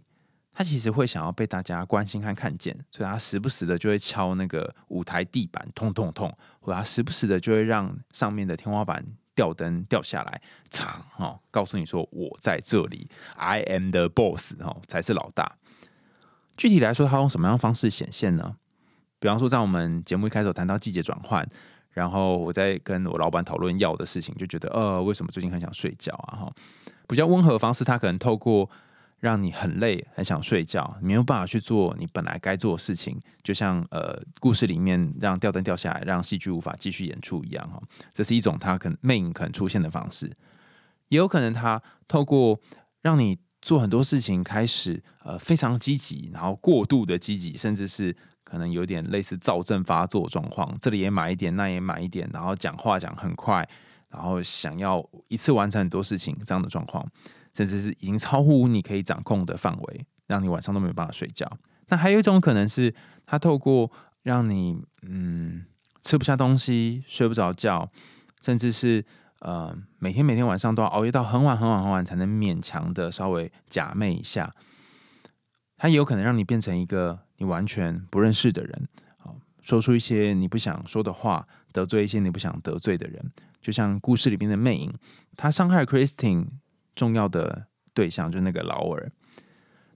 [0.54, 15.56] 它其实会想要被大家关心和看见，所以它时不时的就会敲那个舞台地板，痛痛痛，或者它时不时的就会让上面的天花板吊灯掉下来，长哦，告诉你说我在这里，I am the boss 哦，才是老大。
[16.60, 18.58] 具体来说，它用什么样的方式显现呢？
[19.18, 21.48] 比方说，在我们节目一开始谈到季节转换，
[21.92, 26.36] 然后我在跟我老板讨论药的事情，就觉得呃，为什么最近很想睡觉啊？
[26.36, 26.54] 哈，
[27.08, 28.70] 比较温和的方式，它可能透过
[29.20, 37.82] 让你很累、很想睡觉，没有办法去做你本来该做的事情，就像呃故事里面让吊灯掉下来，让戏剧无法继续演出一样哈。
[38.14, 40.30] 这是一种它可能魅影可能出现的方式，
[41.08, 42.60] 也有可能它透过
[43.02, 43.38] 让你
[43.70, 48.16] 做很多事情开始呃非常积极，然后过度的积极，甚至是。
[48.42, 53.58] 可能有点类似躁症发作状况，这里也买一点，那也买一点，然后讲话讲很快，
[54.10, 57.08] 然后想要一次完成很多事情，这样的状况，
[57.54, 61.48] 甚至是已经超乎你可以掌控的范围，让你晚上都没有办法睡觉。
[61.90, 62.92] 那还有一种可能是，
[63.24, 63.92] 他透过
[64.24, 65.64] 让你嗯
[66.02, 67.92] 吃不下东西、睡不着觉，
[68.42, 69.06] 甚至是
[69.40, 74.54] 呃每天每天晚上都要熬夜到很晚很晚很晚，才能勉强的稍微假寐一下，
[75.78, 77.20] 它也有可能让你变成一个。
[77.42, 84.94] 你完全不认识的人，好说出一些你不想说的话，得罪一些你不想得罪的人，就像故事里面的魅影，
[85.38, 86.48] 他伤害 Christine
[86.94, 89.10] 重要的对象就是那个劳尔。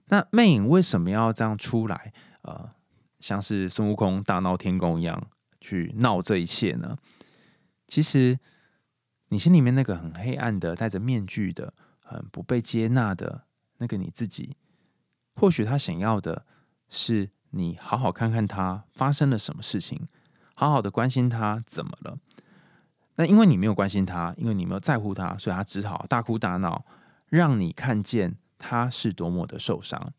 [0.06, 2.14] 那魅影为什么要这样出来？
[2.40, 2.70] 呃，
[3.20, 5.26] 像是孙悟空大闹天宫一样
[5.60, 6.96] 去闹这一切呢？
[7.86, 8.38] 其实
[9.34, 13.42] 你心里面那个很黑暗的、戴着面具的、很不被接纳的
[13.78, 14.56] 那个你自己，
[15.34, 16.46] 或许他想要的
[16.88, 17.30] 是。
[17.56, 20.08] 你好好看看他发生了什么事情，
[20.56, 22.18] 好好的关心他怎么了。
[23.14, 26.84] 那因为你没有关心他，因为你没有在乎他，所以他只好大哭大闹，
[27.28, 30.12] 让你看见他是多么的受伤。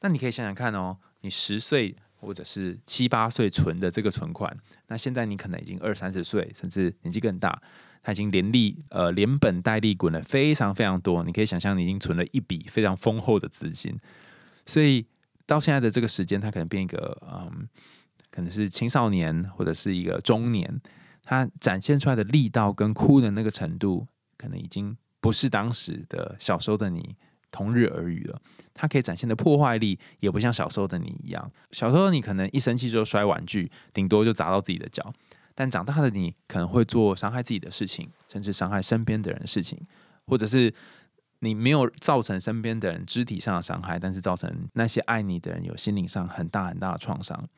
[0.00, 7.62] 那你可以想想看哦，你十岁或者是七八岁存的这个存款，那现在你可能已经二三十岁，甚至年纪更大，
[8.02, 11.22] 他已经连利呃连本带利滚了非常非常多。
[11.24, 13.98] 你可以想象，你已经存了一笔非常丰厚的资金，
[14.66, 15.06] 所以。
[15.44, 17.68] 到现在的这个时间，他可能变一个嗯，
[18.30, 20.80] 可能是青少年或者是一个中年，
[21.24, 24.06] 他展现出来的力道跟哭的那个程度，
[24.38, 27.16] 可能已经不是当时的小时候的你
[27.50, 28.40] 同日而语了。
[28.72, 31.52] 他可以展现的破坏力，也不像小时候的你一样。
[31.72, 35.12] 小时候你可能一生气就摔玩具，顶多就砸到自己的脚，
[35.54, 39.86] 但长大的你可能会做伤害自己的事情，甚至伤害身边的人事情，
[40.26, 40.74] 或者是。
[41.44, 47.48] 你没有造成身边的人肢体上的伤害，但是造成那些爱你的人有心灵上很大很大的创伤，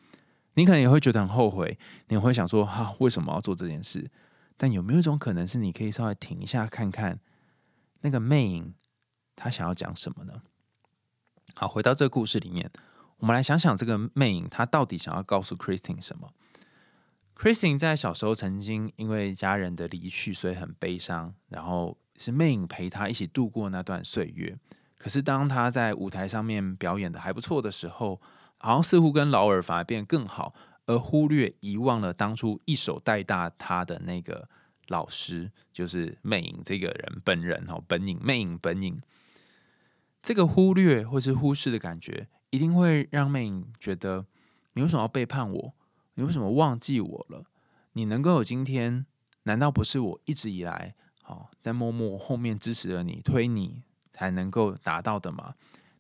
[0.55, 1.79] 你可能也会觉得很后悔，
[2.09, 4.11] 你会想说哈，为什么要做这件事？
[4.57, 7.21] 但有没有一种可能是，你可以稍微停一下，看看
[8.01, 8.73] 那个魅影
[9.37, 10.41] 他想要讲什么呢？
[11.55, 12.71] 好，回到这个故事里面，
[13.19, 16.33] 我们来想想这个魅影他到底想要告诉 Christine 什么
[17.37, 21.97] ？Christine 在小时候曾经因为家人的离去，所以很悲伤，然后。
[22.17, 24.57] 是魅影陪他一起度过那段岁月，
[24.97, 28.21] 可是当他在舞台上面表演的还不错的时候，
[28.59, 30.55] 好像似乎跟劳尔反而变得更好，
[30.87, 34.49] 而忽略遗忘了当初一手带大他的那个
[34.87, 39.03] 老师，就是魅影这个人本人哦，本影魅影本影。
[40.23, 44.25] 这个忽略或是忽视的感觉，一定会让魅影觉得，
[44.75, 45.75] 你为什么要背叛我？
[46.15, 47.45] 你为什么忘记我了？
[47.93, 49.07] 你能够有今天，
[49.45, 50.95] 难道不是我一直以来？
[51.23, 55.55] 好，在默默后面支持着你，推你才能够达到的吗？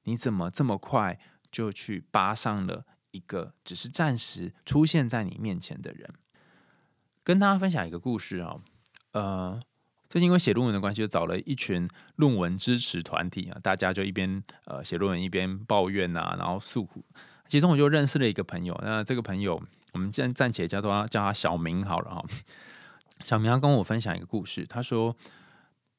[0.04, 1.18] 你怎么这么快
[1.50, 6.10] 就去扒上了一个只是暂时出现在你面前的人？
[7.22, 8.60] 跟大家分享一个故事啊，
[9.12, 9.60] 呃，
[10.10, 17.02] 最近因为写论文的关系，就找了一群论文支持团体啊，大家就一边呃写论文一边抱怨啊，然后诉苦。
[17.48, 19.62] 其中我就认识了一个朋友，那这个朋友
[19.94, 22.24] 我们暂暂且叫做叫他小明好了哈。
[23.20, 25.16] 小明要跟我分享一个故事，他说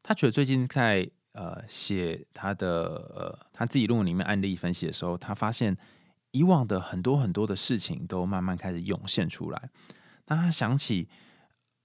[0.03, 2.83] 他觉得最近在呃写他的
[3.15, 5.75] 呃他自己论文里面案例分析的时候，他发现
[6.31, 9.69] 以往的很多很多的事情都慢慢开始涌现出来。
[10.25, 11.07] 当他想起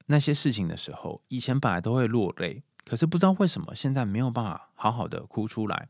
[0.06, 5.88] 那些事情的时候，以前本来都会落泪，可是不知道为什么现在没有办法好好的哭出来。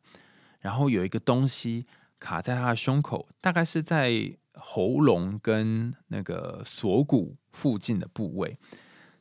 [0.61, 1.87] 然后有一个东西
[2.19, 8.59] 卡在他的胸口，大概是在喉咙跟那个锁骨附近的部位。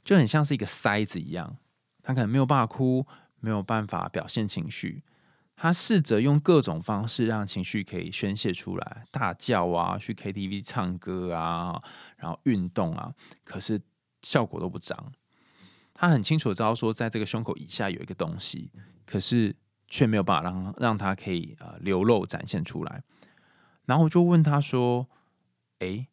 [0.03, 1.57] 就很像是一个塞子一样，
[2.01, 3.05] 他可能没有办法哭，
[3.39, 5.03] 没有办法表现情绪。
[5.55, 11.77] 他试着用各种方式让情绪可以宣泄出来，大叫啊，去 KTV 唱歌啊，
[12.15, 13.13] 然后运动啊，
[13.43, 13.79] 可是
[14.21, 15.11] 效果都不彰。
[15.93, 18.71] 他很清楚知道说，在这个胸口以下有一个东西，
[19.05, 19.53] 可是
[19.89, 23.03] 却没有办法让让他可以呃流露展现出来。
[23.85, 25.09] 然后我就问他说
[25.79, 26.07] ：“诶，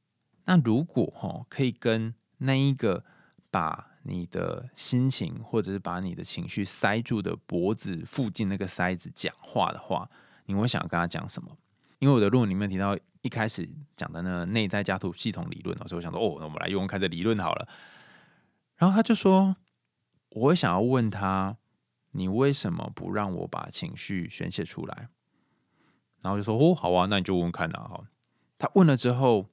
[0.47, 3.05] 那如果哈可以跟那一个？”
[3.49, 10.11] 把你的心情，或者是把你的情绪塞住的脖子附近那个塞子讲话的话，
[10.45, 11.57] 你会想要跟他讲什么？
[11.99, 17.69] 因为我的论文里面提到一开始讲的那内在家族系统理论，所以我想说，哦，那我们来用用看这理论好了。
[18.77, 19.57] 然后他就说，
[20.31, 21.57] 我会想要问他，
[22.11, 25.09] 你为什么不让我把情绪宣泄出来？
[26.21, 27.89] 然后就说，哦，好啊，那你就问问看啊。
[27.89, 28.05] 哈，
[28.59, 29.49] 他问了之后，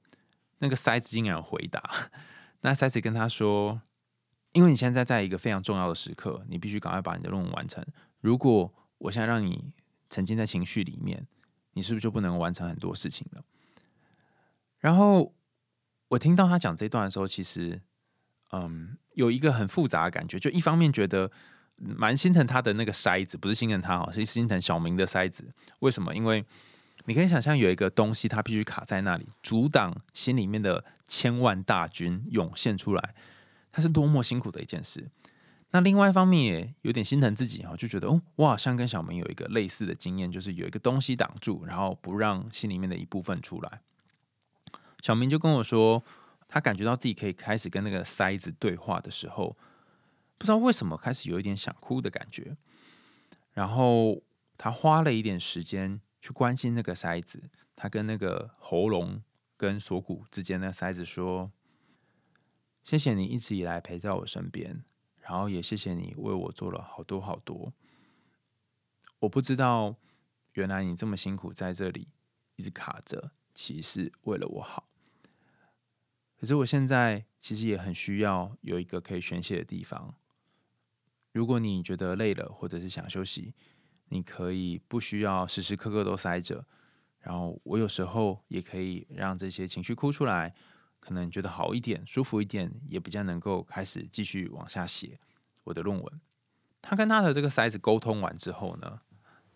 [0.58, 1.82] 那个塞子竟然回答，
[2.60, 3.82] 那塞子跟他说，
[4.52, 7.84] 因为你现在在一个非常重要的时刻，你必须赶快把你的论文完成。
[8.20, 9.72] 如果我现在让你
[10.08, 11.26] 沉浸在情绪里面，
[11.72, 13.44] 你是不是就不能完成很多事情了？
[14.78, 15.34] 然后
[16.08, 17.82] 我听到他讲这段的时候，其实，
[18.52, 18.96] 嗯。
[19.14, 21.30] 有一个很复杂的感觉，就一方面觉得
[21.76, 25.54] 蛮心疼他的那个筛子，不是心疼他哦，是心疼小明的筛子。
[25.78, 26.12] 为什么？
[26.16, 26.44] 因为
[27.04, 33.14] 你可以想象有一个东西，它必须卡在那里，阻挡心里面的千万大军涌现出来，
[33.72, 35.10] 它是多么辛苦的一件事。
[35.70, 43.80] 那另外一方面也有点心疼自己哈，就觉得哦，我好像跟小明有一个类似的经验，就是有一个东西挡住，然后不让心里面的一部分出来。
[45.02, 46.02] 小明就跟我说。
[46.46, 49.56] 他感觉到自己可以开始跟那个塞子对话的时候，
[50.38, 52.56] 不知道为什么开始有一点想哭的感觉。
[53.54, 54.22] 然后
[54.56, 59.22] 他花了一点时间去关心那个塞子，他跟那个喉咙
[59.58, 61.52] 跟锁骨之间的塞子说
[62.82, 64.82] ：“谢谢你一直以来陪在我身边，
[65.20, 67.74] 然后也谢谢你为我做了好多好多。
[69.18, 69.96] 我不知道
[70.54, 72.08] 原来你这么辛苦在这里
[72.56, 74.88] 一直卡着，其实为了我好。”
[76.40, 80.14] 可是我现在其实也很需要有一个可以宣泄的地方。
[81.32, 83.52] 如果你觉得累了，或者是想休息，
[84.14, 86.64] 你可以不需要时时刻刻都塞着。
[87.18, 90.54] 然后我有时候也可以让这些情绪哭出来，
[91.00, 95.18] 可能觉得好一点、舒服一点，也比较能够开始继续往下写
[95.64, 96.20] 我的论文。
[96.80, 99.00] 他跟他的这个塞子沟通完之后呢，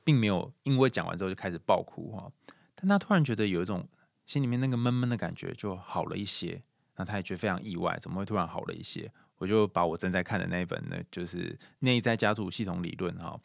[0.02, 2.32] 并没有因为讲完之后就开始爆哭哈，
[2.74, 3.86] 但他突然觉得有一种
[4.26, 6.62] 心里面那个闷闷的感觉就好了一些。
[6.96, 9.08] 那他也觉得非常意外，怎么会突然好了一些？
[9.36, 13.38] 我就把我正在看的那一本呢，就是内在家族系统理论哈，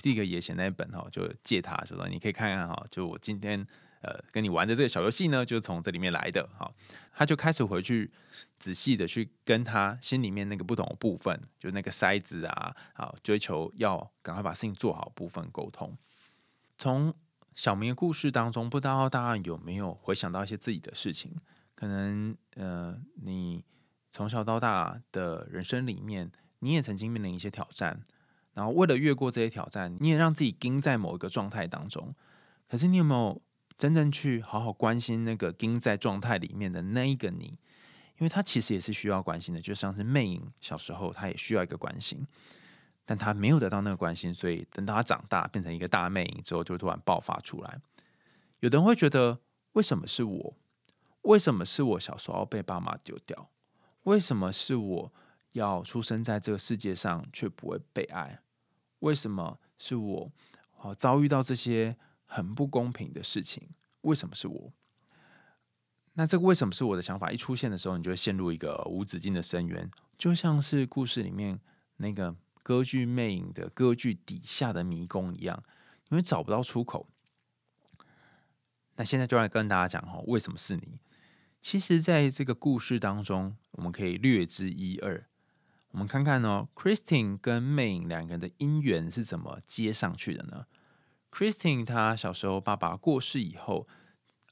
[0.00, 3.64] 第一个也写那一本哈，就借他，就说你可以看看哈，就我今天
[4.00, 6.72] 呃跟你玩的这个小游戏呢，就是从这里面来的哈。
[7.12, 8.10] 他就开始回去
[8.58, 15.96] 仔细的去跟他心里面那个不同的部分，就那个筛子啊，好追求要赶快把事情做好部分沟通。
[16.78, 17.14] 从
[17.54, 21.36] 小明的故事当中，不知道大家有没有回想到一些自己的事情？
[21.74, 23.64] 可能呃，你
[24.10, 26.30] 从小到大的人生里面，
[26.60, 28.00] 你也曾经面临一些挑战，
[28.54, 32.14] 然后为了越过这些挑战，你也让自己盯在某一个状态当中。
[32.68, 33.40] 可是你有没有
[33.76, 37.58] 真正去好好关心那个盯在状态里面的那一个你？
[38.18, 42.26] 因为他其实也是需要关心的，就像是魅影小时候，他也需要一个关心，
[43.06, 47.80] 但他没有得到那个关心，所以等到他长大变成一个大魅影之后，就突然爆发出来。
[48.58, 49.38] 有的人会觉得，
[49.72, 50.54] 为什么是我？
[51.22, 53.48] 为什么是我小时候被爸妈丢掉？
[54.02, 55.12] 为什么是我
[55.52, 58.40] 要出生在这个世界上却不会被爱？
[59.00, 60.32] 为什么是我
[60.78, 63.70] 哦遭遇到这些很不公平的事情？
[64.02, 64.72] 为什么是我？
[66.14, 71.60] 那这个为什么是我的想法一出现的时候，你就会陷入一个无止境的深渊，就像是故事里面
[71.96, 75.62] 那个歌剧魅影的歌剧底下的迷宫一样，
[76.10, 77.08] 因为找不到出口。
[78.96, 81.00] 那现在就来跟大家讲哈，为什么是你？
[81.62, 85.26] 其实，在这个故事当中，我们可以略知一二。
[85.92, 90.66] 我们看看哦，Christine 跟魅影两个人的姻缘是怎么接上去的呢
[91.32, 93.88] ？Christine 她小时候爸爸过世以后，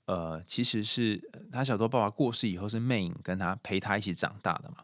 [0.07, 1.23] 呃，其实是
[1.53, 4.79] 她小时候爸爸过世以后，是魅影跟她陪她一起长大的嘛。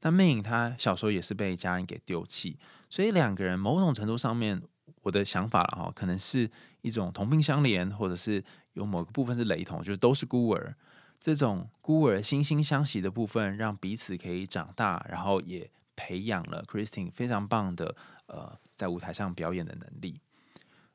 [0.00, 2.58] 那魅影她小时候也是被家人给丢弃，
[2.90, 4.60] 所以两个人某种程度上面，
[5.02, 6.50] 我的想法了哈，可能是
[6.80, 8.42] 一种同病相怜，或者是
[8.72, 10.74] 有某个部分是雷同，就是都是孤儿。
[11.20, 17.94] 这种孤儿惺惺相惜的部分，让彼此可以长大，然后也培养了 Christine 非常棒的
[18.26, 20.20] 呃在舞台上表演的能力。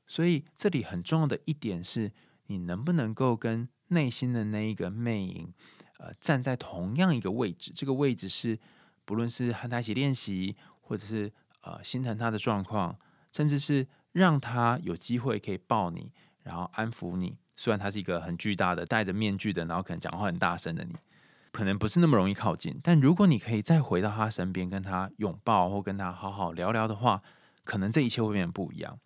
[0.05, 2.11] 所以这里很重要的一点是，
[2.45, 5.53] 你能不能够跟内心的那一个魅影
[5.97, 7.71] 呃站在同样一个位置？
[7.75, 8.57] 这个位置是
[9.03, 11.31] 不论是和他一起练习，或者是
[11.61, 12.97] 呃心疼他的状况，
[13.31, 17.37] 甚至是让他有机会可以抱你，然后安抚你。
[17.55, 20.95] 虽然他是一个很巨大的戴着面具的，然后可能讲话很大声的你，
[21.57, 22.79] 可能不是那么容易靠近。
[22.83, 27.23] 但如果你可以再回到他身边，跟他拥抱或跟他好好聊聊的话，
[27.63, 28.99] 可能这一切会变得不一样。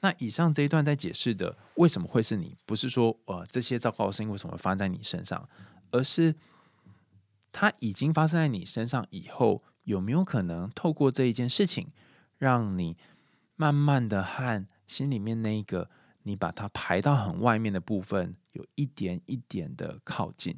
[0.00, 5.48] 那以上这一段在解释的为什么会是你，不是说呃这些糟糕的事情为什么会发生在你身上，
[5.92, 6.34] 而是
[7.50, 11.88] 它已经发生在你身上以后，有没有可能透过这一件事情，
[12.36, 12.98] 让你
[13.56, 15.88] 慢慢的和心里面那个。
[16.26, 20.56] 你把它排到很外面的部分，有一点一点的靠近。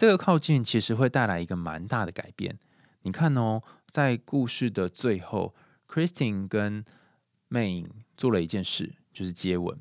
[0.00, 2.58] 这个靠近其实会带来一个蛮大的改变。
[3.02, 5.54] 你看哦，在故事的最后
[5.86, 6.82] ，Christine 跟
[7.48, 7.86] 魅影
[8.16, 9.78] 做了一件事，就是接吻。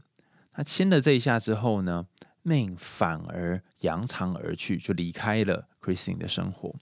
[0.52, 2.06] 他亲了这一下之后呢，
[2.42, 6.76] 魅影反而扬长而去，就离开了 Christine 的生活。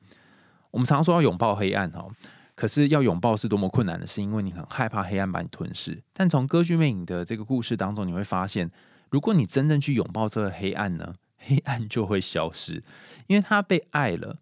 [0.72, 2.08] 我们常说要拥抱黑暗哈。
[2.56, 6.02] 可是要拥抱是多么困难的事，因为你很害怕黑暗把你吞噬。
[6.12, 8.72] 但从歌剧魅影的这个故事当中，你会发现，
[9.12, 12.84] 如果你真正去拥抱这个黑暗呢，黑暗就会消失，
[13.28, 14.40] 因为他被爱了，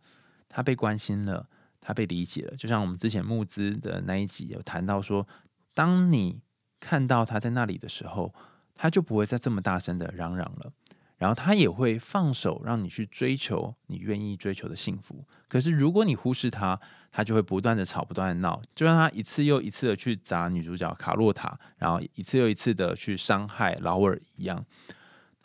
[0.49, 1.47] 他被关心了，
[1.79, 2.55] 他被理解了。
[2.55, 5.27] 就像我们之前募资的那一集有谈到说，
[5.73, 6.41] 当你
[6.79, 8.33] 看到他在那里的时候，
[8.73, 10.71] 他就不会再这么大声的嚷嚷了。
[11.17, 15.25] 然后他也会放手，让你去追求你愿意追求的幸福。
[15.47, 16.77] 可是如果你忽视他，
[17.09, 24.65] 他就会不断的吵，不断的闹，就让他一次又一次的去砸女主角卡洛塔，然后一次又一次的去伤害劳尔一样。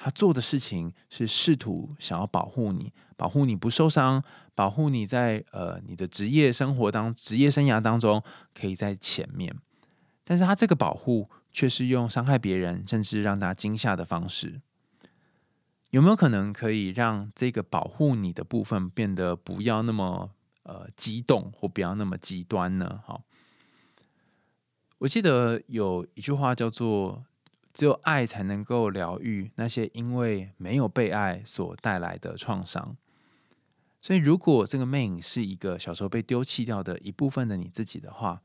[0.02, 4.24] 他做的事情是试图想要保护你，保护你不受伤，
[4.54, 8.22] 保护你在呃你的职业生活当职业生涯当中
[8.54, 9.54] 可以在前面。
[10.24, 14.62] 但是他这个保护却是用伤害别人，甚至让他惊吓的方式。
[15.90, 20.30] 有没有可能可以让这个保护你的部分变得不要那么
[20.62, 23.02] 呃激动或不要那么极端呢？
[23.04, 23.22] 好，
[24.96, 27.26] 我记得有一句话叫做
[27.72, 32.96] “只有爱才能够疗愈那些因为没有被爱所带来的创伤”。
[34.00, 38.40] 所以，如果这个魅影是一个小时候被丢弃掉的一部分的你自己的话，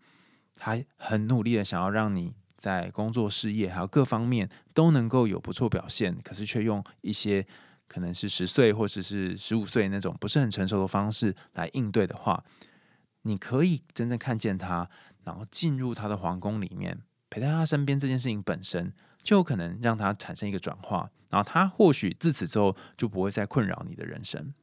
[0.55, 2.33] 他很努力的想要让你。
[2.57, 7.45] 在工作、事业还有各方面都能够有不错表现，可是却用一些
[7.85, 12.41] 可能是十岁或者是十五岁那种不是很成熟的方式来应对的话，
[13.23, 14.89] 你可以真正看见他，
[15.25, 16.97] 然后进入他的皇宫里面，
[17.29, 18.93] 陪在他身边，这件事情本身
[19.25, 24.53] 就有可能让他产生一个转化，然后他或许自此之后就不会再困扰你的人生。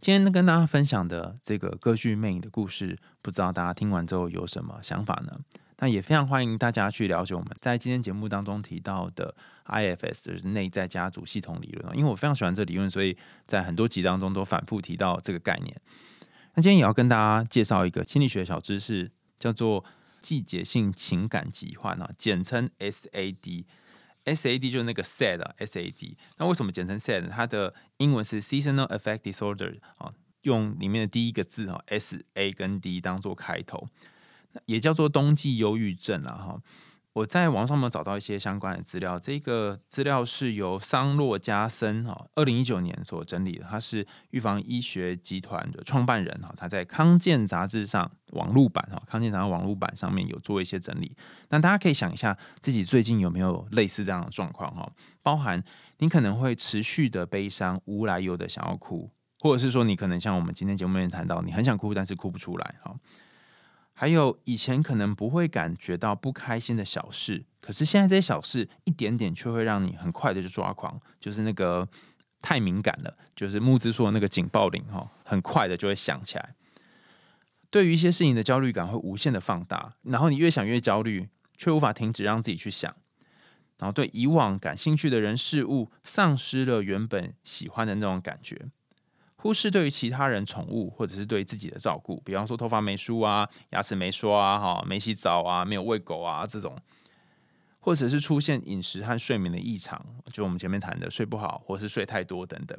[0.00, 5.40] 今天跟大家分享的这个歌剧魅影的故事，不知道大家听完之后有什么想法呢？
[5.80, 9.34] 那也非常欢迎大家去了解我们在今天节目当中提到的
[9.66, 11.96] IFS，就是内在家族系统理论。
[11.96, 15.76] 因为我非常喜欢这理论，所以在很多集当中都反复提到这个概念。
[16.54, 19.84] 那今天也要跟大家介绍一个心理学小知识，叫做
[20.20, 23.64] 季节性情感疾患啊，简称 SAD。
[24.24, 26.14] SAD 就是那个 sad 啊，SAD。
[26.36, 27.28] 那为什么简称 SAD？
[27.30, 30.12] 它的英文是 Seasonal Affect Disorder 啊，
[30.42, 33.88] 用里面的第一个字啊 S A 跟 D 当做开头。
[34.66, 36.60] 也叫做冬季忧郁症了哈。
[37.18, 51.16] 我在网上面找到一些相关的资料，这个资料是由桑洛加森哈二零一九年所整理的，他是预防医学集团的创办人哈，他在康健杂志上网络版哈，康健杂志网络版上面有做一些整理。
[51.48, 54.88] 那大家可以想一下，自己最近有没有类似这样的状况哈？
[55.20, 55.60] 包含
[55.98, 59.10] 你可能会持续的悲伤，无来由的想要哭，
[59.40, 62.94] 或者是说你可能像我们今天节目里面谈到，你很想哭，但是哭不出来哈。
[64.00, 71.88] 还有以前可能不会感觉到不开心的小事，可是现在这些小事一点点却会让你很快的就抓狂，就是那个
[72.40, 76.54] 太敏感了，就是木之说的那个警报铃哈，很快的就会响起来。
[77.70, 82.94] 对于一些事情的焦虑感会无限的放大，然后你越想越焦虑，却无法停止让自己去想，
[83.80, 88.66] 然后对以往感兴趣的人事物丧失了原本喜欢的那种感觉。
[89.40, 96.76] 忽视对于其他人宠物或者是对自己的照顾，比方说头发没梳啊、牙齿没刷啊、哈没洗澡啊、没有喂狗啊这种，
[97.78, 102.76] 或者是出现饮食和睡眠的异常，就我们前面谈的睡不好或是睡太多等等，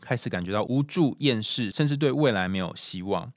[0.00, 3.32] 开始感觉到无助、厌世，甚至对未来没有希望，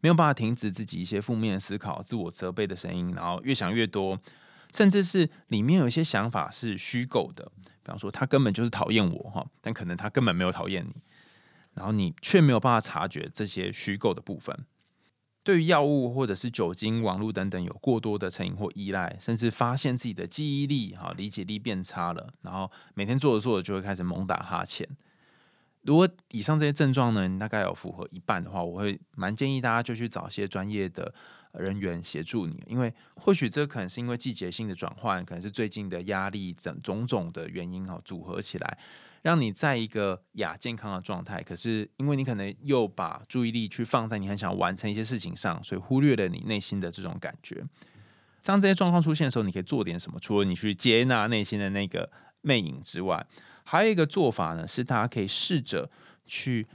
[0.00, 4.20] 没有办法停止自己一些负面思考、自我责备的声音，然后越想越多，
[4.74, 7.50] 甚至是里面有一些想法是虚构的，
[7.82, 10.94] 比方说他根本就是讨厌我哈，但可能他根本没有讨厌你。
[11.74, 14.64] 然后你却没有办法察觉这些虚构的部分。
[15.42, 24.88] 对于药物或者是酒精、网络等等有过多的成瘾或依赖，甚至发现自己的记忆力、哈理解力变差了，然后每天做着做着就会开始猛打哈欠。
[25.82, 31.12] 如果以上这些症状呢，大概有符合一半的话，我会蛮建议大家就去找一些专业的
[31.52, 38.78] 人员协助你，因为或许这可能是因为季节性的转换，可能是最近的压力等种种的原因哈组合起来。
[39.24, 47.64] 让你在一个亚健康的状态，可是因为你可能又把注意力去放在你很想完成一些事情上，所以忽略了你内心的这种感觉。
[48.42, 50.20] 当这些状况出现的时候，你可以做点什么？
[50.20, 52.10] 除了你去接纳内心的那个
[52.42, 53.26] 魅影之外，
[53.64, 55.90] 还有一个做法呢，是大家可以试着
[56.26, 56.66] 去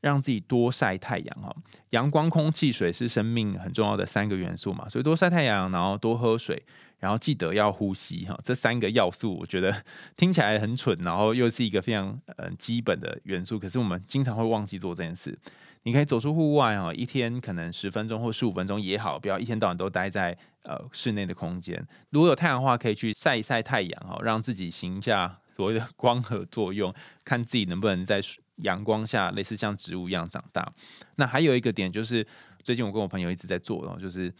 [0.00, 1.52] 让自己多晒太阳哈。
[1.90, 6.64] 阳光、空气、水是生命很重要的三个元素嘛，所以多晒太阳，然后多喝水。
[7.00, 9.74] 然后记得要呼吸哈，这三个要素我觉得
[10.16, 15.36] 听起来很蠢，然后又是一个非常呃基本的元素，可是我们经常会忘记做这件事。
[15.84, 21.82] 你可以走出户外哈，一天可能十分钟或十五分钟也好，不要一天到晚都待在呃室内的空间。
[22.10, 26.94] 如果有太阳的话，可以去晒一晒太阳哈，让自己行一下所谓的光合作用，
[27.24, 28.20] 看自己能不能在
[28.56, 30.70] 阳光下类似像植物一样长大。
[31.16, 32.26] 那还有一个点就是，
[32.62, 34.30] 最近我跟我朋友一直在做的，就是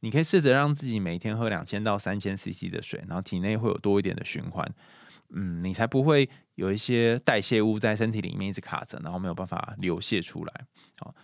[0.00, 4.66] 你可以试着让自己每天喝两千到三千 CC 的水，然后体内会有多一点的循环。
[5.30, 10.66] 嗯，你才不会有一些代谢物在身体里面一直卡着，然后没有办法流泻出来。
[10.98, 11.14] 好，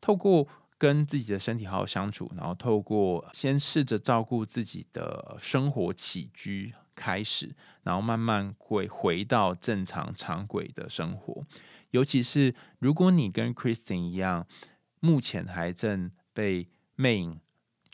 [0.00, 0.46] 透过
[0.78, 11.44] 跟自己的身体好好相处，然后透过先试着照顾自己的生活起居开始，然后慢慢会回到正常常轨的生活。
[11.90, 14.46] 尤其是如果你跟 Kristen 一样，
[15.00, 17.40] 目前还正被魅影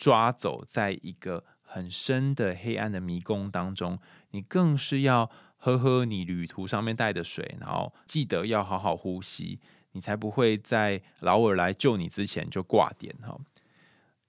[0.03, 3.98] 抓走在一个很深的黑暗的迷宫当中，
[4.32, 5.30] 你更是要。
[5.64, 9.61] 喝喝你旅途上面带的水，然后记得要好好呼吸，
[9.92, 13.38] 你才不会在劳尔来救你之前就挂点哈。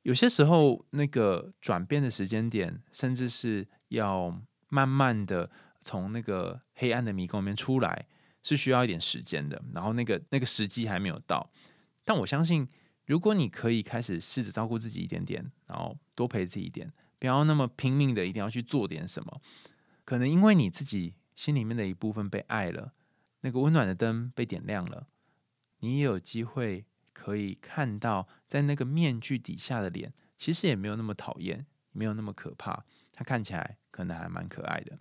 [0.03, 5.49] 有些时候，那个转变的时间点，甚至是要慢慢的
[5.81, 8.05] 从那个黑暗的迷宫里面出来，
[8.43, 9.59] 是需要一点时间的。
[9.73, 11.49] 然后那个那个时机还没有到，
[12.05, 12.69] 但我相信，
[13.05, 19.41] 如果你可以开始试着照顾自己一点点，然后多陪自己一点，不要那么拼命的一定要去做点什么，
[20.05, 21.15] 可能因为你自己。
[21.35, 22.93] 心里面的一部分被爱了，
[23.41, 25.07] 那个温暖的灯被点亮了，
[25.79, 34.99] 你也有机会可以看到，在那个面具底下的脸，其实也没有那么讨厌，没有那么可怕，它看起来可能还蛮可爱的。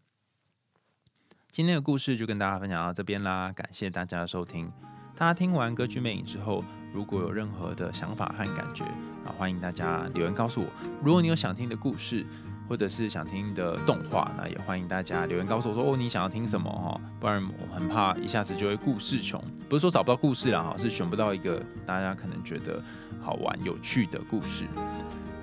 [1.50, 4.72] 今天的故事就跟大家分享到这边啦，感谢大家的收听。
[5.14, 8.82] 大家听完歌剧魅影之后，如果有任何的想法和感觉，
[9.24, 10.66] 啊，欢迎大家留言告诉我。
[11.02, 12.26] 如果你有想听的故事，
[12.68, 16.98] 或者是想听的动画，那也欢迎大家留言告诉我说哦，你想要听什么哈？
[17.20, 22.82] 不然我很怕一下子就会故事穷，不是说找不到故事了哈，是选不到一个大家可能觉得
[23.20, 24.66] 好玩有趣的故事。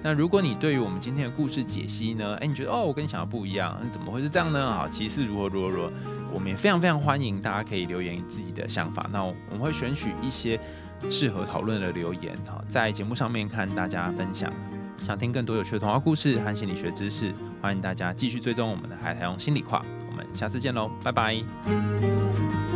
[0.02, 4.72] 那如果你对于我们今天的故事解析呢，哎，你觉得哦，我跟你想的不一样，那怎么会是这样呢？
[4.72, 5.92] 好，其实如何如何如何，
[6.34, 10.60] 我们也非常非常欢迎大家可以留言自己的想法，那我们会选取一些
[11.10, 14.52] 适合讨论的留言，好，在节目上面看大家分享。
[14.98, 19.82] 想听更多有趣的童话故事和心理学知识，欢迎大家继续追踪我们的海苔用心理话。
[20.10, 22.69] 我们下次见喽，拜拜。